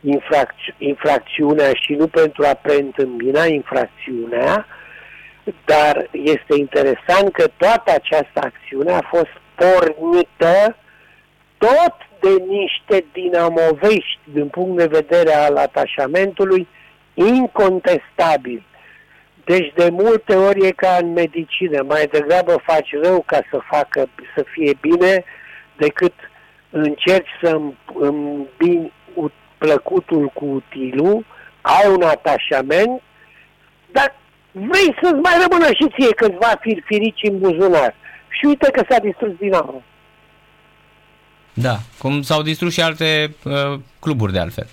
infracți- 0.00 0.74
infracțiunea 0.78 1.70
și 1.74 1.92
nu 1.92 2.06
pentru 2.06 2.44
a 2.46 2.54
preîntâmpina 2.54 3.44
infracțiunea, 3.44 4.66
dar 5.64 6.08
este 6.12 6.54
interesant 6.58 7.32
că 7.32 7.48
toată 7.56 7.92
această 7.94 8.40
acțiune 8.40 8.92
a 8.92 9.08
fost 9.10 9.32
pornită 9.54 10.76
tot 11.58 11.94
de 12.20 12.44
niște 12.48 13.04
dinamovești 13.12 14.18
din 14.24 14.48
punct 14.48 14.76
de 14.76 14.86
vedere 14.86 15.34
al 15.34 15.56
atașamentului 15.56 16.68
incontestabil. 17.14 18.62
Deci 19.44 19.72
de 19.74 19.88
multe 19.90 20.34
ori 20.34 20.66
e 20.66 20.70
ca 20.70 20.98
în 21.00 21.12
medicină, 21.12 21.82
mai 21.82 22.08
degrabă 22.10 22.62
faci 22.64 22.88
rău 23.02 23.22
ca 23.26 23.40
să 23.50 23.58
facă 23.70 24.08
să 24.34 24.44
fie 24.52 24.72
bine 24.80 25.24
decât 25.76 26.12
încerci 26.70 27.28
să 27.42 27.60
îmbini 27.94 28.92
plăcutul 29.58 30.26
cu 30.26 30.44
utilul, 30.44 31.26
ai 31.60 31.90
un 31.96 32.02
atașament, 32.02 33.02
dar 33.92 34.14
vrei 34.52 34.96
să-ți 35.02 35.20
mai 35.22 35.34
rămână 35.46 35.66
și 35.66 35.92
ție 35.98 36.14
câțiva 36.14 36.52
firfirici 36.60 37.28
în 37.30 37.38
buzunar. 37.38 37.94
Și 38.28 38.44
uite 38.44 38.70
că 38.70 38.84
s-a 38.88 38.98
distrus 38.98 39.32
Dinamo. 39.38 39.82
Da, 41.54 41.76
cum 41.98 42.22
s-au 42.22 42.42
distrus 42.42 42.72
și 42.72 42.80
alte 42.80 43.34
uh, 43.44 43.78
cluburi 44.00 44.32
de 44.32 44.38
altfel. 44.38 44.66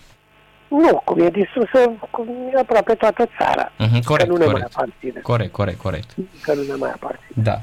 Nu, 0.70 1.02
cum 1.04 1.20
e 1.20 1.30
distrusă 1.30 1.92
cum 2.12 2.28
e 2.54 2.60
aproape 2.60 2.94
toată 2.94 3.30
țara. 3.38 3.72
Uh-huh, 3.72 4.04
corect, 4.06 4.30
că 4.30 4.36
nu 4.36 4.38
ne 4.38 4.46
corect. 4.46 4.52
mai 4.52 4.70
aparține. 4.74 5.20
Corect, 5.20 5.52
corect, 5.52 5.80
corect. 5.80 6.10
Că 6.42 6.54
nu 6.54 6.62
ne 6.62 6.74
mai 6.74 6.92
aparține. 6.92 7.44
Da. 7.44 7.62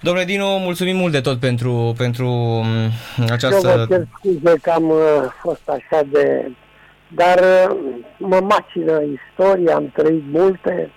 Domnule 0.00 0.24
Dinu, 0.24 0.46
mulțumim 0.46 0.96
mult 0.96 1.12
de 1.12 1.20
tot 1.20 1.38
pentru, 1.38 1.94
pentru 1.96 2.26
mm, 2.26 2.90
această... 3.30 3.68
Eu 3.68 3.84
vă 3.86 3.94
cer 3.94 4.06
scuze 4.18 4.58
că 4.62 4.70
am 4.70 4.88
uh, 4.88 4.98
fost 5.40 5.68
așa 5.68 6.02
de... 6.10 6.50
Dar 7.08 7.38
uh, 7.38 7.76
mă 8.18 8.40
macină 8.40 9.00
istoria, 9.02 9.74
am 9.74 9.90
trăit 9.94 10.22
multe. 10.30 10.90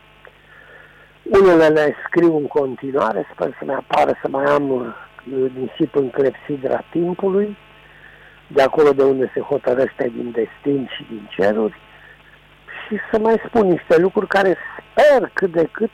Unele 1.23 1.67
le 1.67 1.95
scriu 2.07 2.37
în 2.37 2.47
continuare, 2.47 3.27
sper 3.33 3.55
să 3.59 3.65
mi 3.65 3.73
apară 3.73 4.11
să 4.21 4.27
mai 4.29 4.43
am 4.43 4.69
uh, 4.69 5.51
nisip 5.59 5.95
în 5.95 6.09
clepsidra 6.09 6.83
timpului, 6.91 7.57
de 8.53 8.61
acolo 8.61 8.91
de 8.91 9.03
unde 9.03 9.31
se 9.33 9.39
hotărăște 9.39 10.11
din 10.15 10.31
destin 10.31 10.89
și 10.95 11.05
din 11.09 11.29
ceruri, 11.35 11.77
și 12.87 12.97
să 13.11 13.19
mai 13.19 13.41
spun 13.45 13.67
niște 13.67 13.97
lucruri 13.97 14.27
care 14.27 14.57
sper 14.77 15.29
cât 15.33 15.51
de 15.51 15.69
cât 15.71 15.89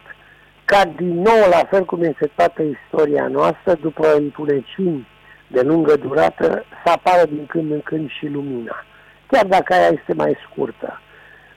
ca 0.65 0.85
din 0.85 1.21
nou, 1.21 1.49
la 1.49 1.67
fel 1.69 1.85
cum 1.85 2.03
este 2.03 2.31
toată 2.35 2.61
istoria 2.61 3.27
noastră, 3.27 3.73
după 3.81 4.15
întunecini 4.15 5.07
de 5.47 5.61
lungă 5.61 5.95
durată, 5.95 6.65
să 6.85 6.91
apară 6.91 7.25
din 7.25 7.45
când 7.45 7.71
în 7.71 7.81
când 7.81 8.09
și 8.09 8.27
lumina. 8.27 8.85
Chiar 9.27 9.45
dacă 9.45 9.73
aia 9.73 9.87
este 9.87 10.13
mai 10.13 10.37
scurtă. 10.49 11.01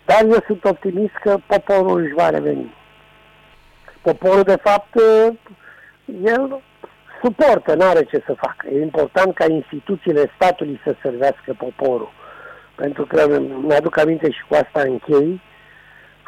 Dar 0.05 0.23
eu 0.23 0.43
sunt 0.47 0.65
optimist 0.65 1.15
că 1.23 1.37
poporul 1.47 2.03
își 2.03 2.15
va 2.15 2.31
reveni. 2.31 2.75
Poporul, 4.03 4.43
de 4.43 4.57
fapt, 4.63 4.95
el 6.25 6.61
suportă, 7.23 7.75
nu 7.75 7.85
are 7.85 8.03
ce 8.03 8.23
să 8.27 8.35
facă. 8.37 8.69
E 8.69 8.83
important 8.83 9.35
ca 9.35 9.45
instituțiile 9.49 10.33
statului 10.35 10.81
să 10.85 10.95
servească 11.03 11.55
poporul. 11.59 12.13
Pentru 12.75 13.05
că 13.07 13.41
mi-aduc 13.67 13.99
aminte 13.99 14.31
și 14.31 14.45
cu 14.49 14.55
asta 14.55 14.81
închei, 14.81 15.41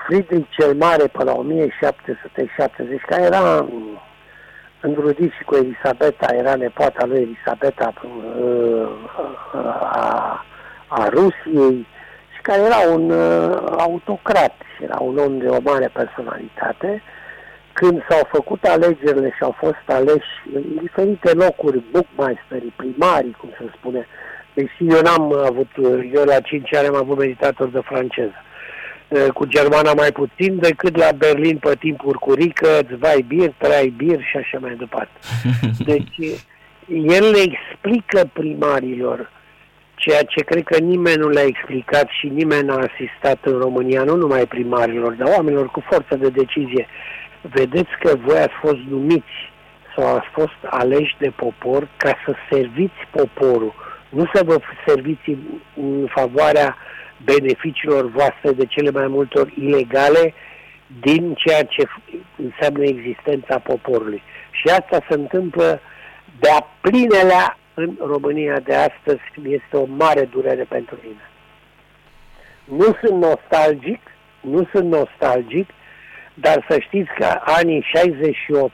Friedrich 0.07 0.49
cel 0.51 0.74
Mare 0.74 1.07
pe 1.07 1.24
la 1.24 1.32
1770, 1.32 3.01
care 3.07 3.22
era 3.22 3.66
înrudit 4.80 5.32
și 5.32 5.45
cu 5.45 5.55
Elisabeta, 5.55 6.34
era 6.34 6.55
nepoata 6.55 7.07
lui 7.07 7.20
Elisabeta 7.20 7.93
uh, 8.40 8.88
a, 9.93 10.45
a 10.88 11.09
Rusiei 11.09 11.86
și 12.34 12.40
care 12.43 12.62
era 12.62 12.93
un 12.95 13.11
uh, 13.11 13.74
autocrat, 13.78 14.55
era 14.80 14.99
un 15.01 15.18
om 15.18 15.38
de 15.38 15.49
o 15.49 15.59
mare 15.62 15.90
personalitate. 15.93 17.03
Când 17.72 18.04
s-au 18.08 18.28
făcut 18.32 18.64
alegerile 18.64 19.30
și 19.36 19.42
au 19.42 19.54
fost 19.58 19.84
aleși 19.86 20.32
în 20.54 20.62
diferite 20.80 21.32
locuri, 21.32 21.82
bookmasterii, 21.90 22.74
primarii, 22.76 23.36
cum 23.38 23.50
se 23.58 23.64
spune, 23.76 24.06
deși 24.54 24.94
eu 24.94 25.00
n-am 25.00 25.34
avut, 25.44 25.70
eu 26.12 26.24
la 26.24 26.40
5 26.40 26.74
ani 26.74 26.86
am 26.86 26.94
avut 26.94 27.18
meditator 27.18 27.68
de 27.68 27.80
franceză 27.84 28.42
cu 29.34 29.44
germana 29.46 29.92
mai 29.92 30.12
puțin 30.12 30.58
decât 30.58 30.96
la 30.96 31.08
Berlin 31.16 31.56
pe 31.56 31.74
timpuri 31.78 32.18
cu 32.18 32.32
rică, 32.32 32.80
zwei 32.96 33.24
bir, 33.28 33.52
trei 33.58 33.90
bir 33.96 34.20
și 34.20 34.36
așa 34.36 34.58
mai 34.60 34.74
departe. 34.78 35.18
Deci 35.90 36.16
el 36.88 37.30
le 37.30 37.42
explică 37.50 38.30
primarilor 38.32 39.30
ceea 39.94 40.22
ce 40.22 40.40
cred 40.42 40.62
că 40.62 40.78
nimeni 40.78 41.16
nu 41.16 41.28
le-a 41.28 41.44
explicat 41.44 42.08
și 42.08 42.26
nimeni 42.26 42.66
n-a 42.66 42.88
asistat 42.90 43.38
în 43.44 43.58
România, 43.58 44.02
nu 44.02 44.16
numai 44.16 44.46
primarilor, 44.46 45.12
dar 45.12 45.28
oamenilor 45.36 45.66
cu 45.70 45.80
forță 45.90 46.16
de 46.16 46.28
decizie. 46.28 46.86
Vedeți 47.43 47.90
că 48.01 48.16
voi 48.16 48.38
ați 48.38 48.55
fost 48.61 48.78
numiți 48.88 49.51
sau 49.97 50.16
ați 50.16 50.28
fost 50.32 50.59
aleși 50.62 51.16
de 51.18 51.30
popor 51.30 51.88
ca 51.97 52.14
să 52.24 52.34
serviți 52.51 53.07
poporul, 53.11 53.74
nu 54.09 54.24
să 54.34 54.43
vă 54.45 54.61
serviți 54.86 55.36
în 55.76 56.07
favoarea 56.07 56.76
beneficiilor 57.24 58.11
voastre 58.11 58.53
de 58.53 58.64
cele 58.66 58.90
mai 58.90 59.07
multe 59.07 59.38
ori 59.38 59.55
ilegale 59.59 60.34
din 61.01 61.34
ceea 61.34 61.62
ce 61.62 61.88
înseamnă 62.36 62.84
existența 62.84 63.59
poporului. 63.59 64.22
Și 64.51 64.68
asta 64.68 65.05
se 65.09 65.14
întâmplă 65.14 65.80
de-a 66.40 66.66
plinelea 66.80 67.59
în 67.74 67.97
România 68.07 68.61
de 68.61 68.74
astăzi. 68.74 69.22
Este 69.43 69.76
o 69.76 69.84
mare 69.84 70.24
durere 70.24 70.66
pentru 70.68 70.99
mine. 71.03 71.30
Nu 72.64 72.97
sunt 73.03 73.20
nostalgic, 73.20 74.01
nu 74.40 74.68
sunt 74.72 74.90
nostalgic, 74.90 75.68
dar 76.34 76.66
să 76.68 76.78
știți 76.80 77.10
că 77.18 77.40
anii 77.44 77.86
68, 77.94 78.72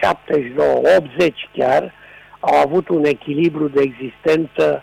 79, 0.00 0.80
80 0.96 1.48
chiar 1.52 1.92
au 2.40 2.60
avut 2.60 2.88
un 2.88 3.04
echilibru 3.04 3.68
de 3.68 3.82
existență 3.82 4.82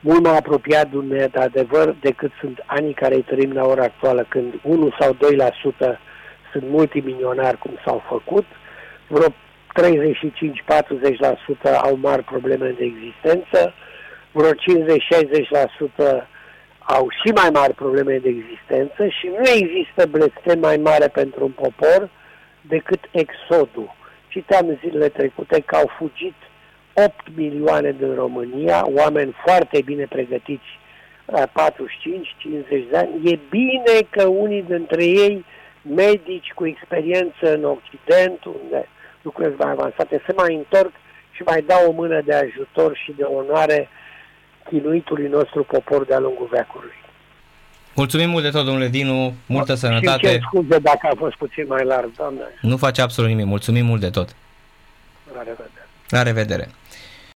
mult 0.00 0.22
mai 0.22 0.36
apropiat 0.36 0.88
de 0.90 1.30
adevăr 1.34 1.94
decât 2.00 2.30
sunt 2.40 2.64
anii 2.66 2.92
care 2.94 3.14
îi 3.14 3.22
trăim 3.22 3.52
la 3.52 3.64
ora 3.64 3.82
actuală, 3.82 4.26
când 4.28 4.54
1 4.62 4.94
sau 5.00 5.14
2% 5.14 5.16
sunt 6.52 6.64
multimilionari 6.68 7.58
cum 7.58 7.78
s-au 7.84 8.02
făcut, 8.08 8.46
vreo 9.06 9.28
35-40% 9.28 9.32
au 11.82 11.98
mari 12.00 12.22
probleme 12.22 12.74
de 12.78 12.84
existență, 12.84 13.74
vreo 14.32 14.50
50-60% 14.50 14.54
au 16.86 17.08
și 17.24 17.32
mai 17.32 17.50
mari 17.52 17.74
probleme 17.74 18.18
de 18.18 18.28
existență 18.28 19.06
și 19.06 19.26
nu 19.26 19.48
există 19.48 20.06
blestem 20.06 20.58
mai 20.58 20.76
mare 20.76 21.08
pentru 21.08 21.44
un 21.44 21.50
popor 21.50 22.10
decât 22.60 23.00
exodul. 23.10 23.96
Citeam 24.28 24.78
zilele 24.80 25.08
trecute 25.08 25.60
că 25.60 25.76
au 25.76 25.90
fugit 25.98 26.34
8 26.94 27.14
milioane 27.36 27.94
din 27.98 28.14
România, 28.14 28.84
oameni 28.86 29.34
foarte 29.44 29.82
bine 29.84 30.06
pregătiți 30.08 30.80
la 31.24 31.46
45-50 31.46 31.50
de 32.90 32.96
ani. 32.96 33.30
E 33.30 33.38
bine 33.50 33.96
că 34.10 34.26
unii 34.26 34.62
dintre 34.62 35.04
ei, 35.04 35.44
medici 35.82 36.52
cu 36.54 36.66
experiență 36.66 37.54
în 37.54 37.64
Occident, 37.64 38.44
unde 38.44 38.88
lucrurile 39.22 39.54
mai 39.58 39.70
avansate, 39.70 40.22
se 40.26 40.32
mai 40.36 40.54
întorc 40.54 40.92
și 41.30 41.42
mai 41.42 41.62
dau 41.62 41.88
o 41.88 41.92
mână 41.92 42.20
de 42.20 42.34
ajutor 42.34 42.96
și 42.96 43.12
de 43.16 43.22
onoare 43.22 43.88
chinuitului 44.68 45.28
nostru 45.28 45.64
popor 45.64 46.04
de-a 46.04 46.18
lungul 46.18 46.48
veacului. 46.50 46.92
Mulțumim 47.94 48.30
mult 48.30 48.42
de 48.42 48.50
tot, 48.50 48.64
domnule 48.64 48.88
Dinu, 48.88 49.34
multă 49.46 49.74
sănătate. 49.74 50.32
Și 50.32 50.38
scuze 50.40 50.78
dacă 50.78 51.08
a 51.12 51.14
fost 51.16 51.36
puțin 51.36 51.64
mai 51.68 51.84
larg, 51.84 52.10
doamne. 52.16 52.40
Nu 52.60 52.76
face 52.76 53.02
absolut 53.02 53.30
nimic, 53.30 53.46
mulțumim 53.46 53.86
mult 53.86 54.00
de 54.00 54.10
tot. 54.10 54.36
La 55.34 55.42
revedere. 55.42 55.88
La 56.08 56.22
revedere. 56.22 56.68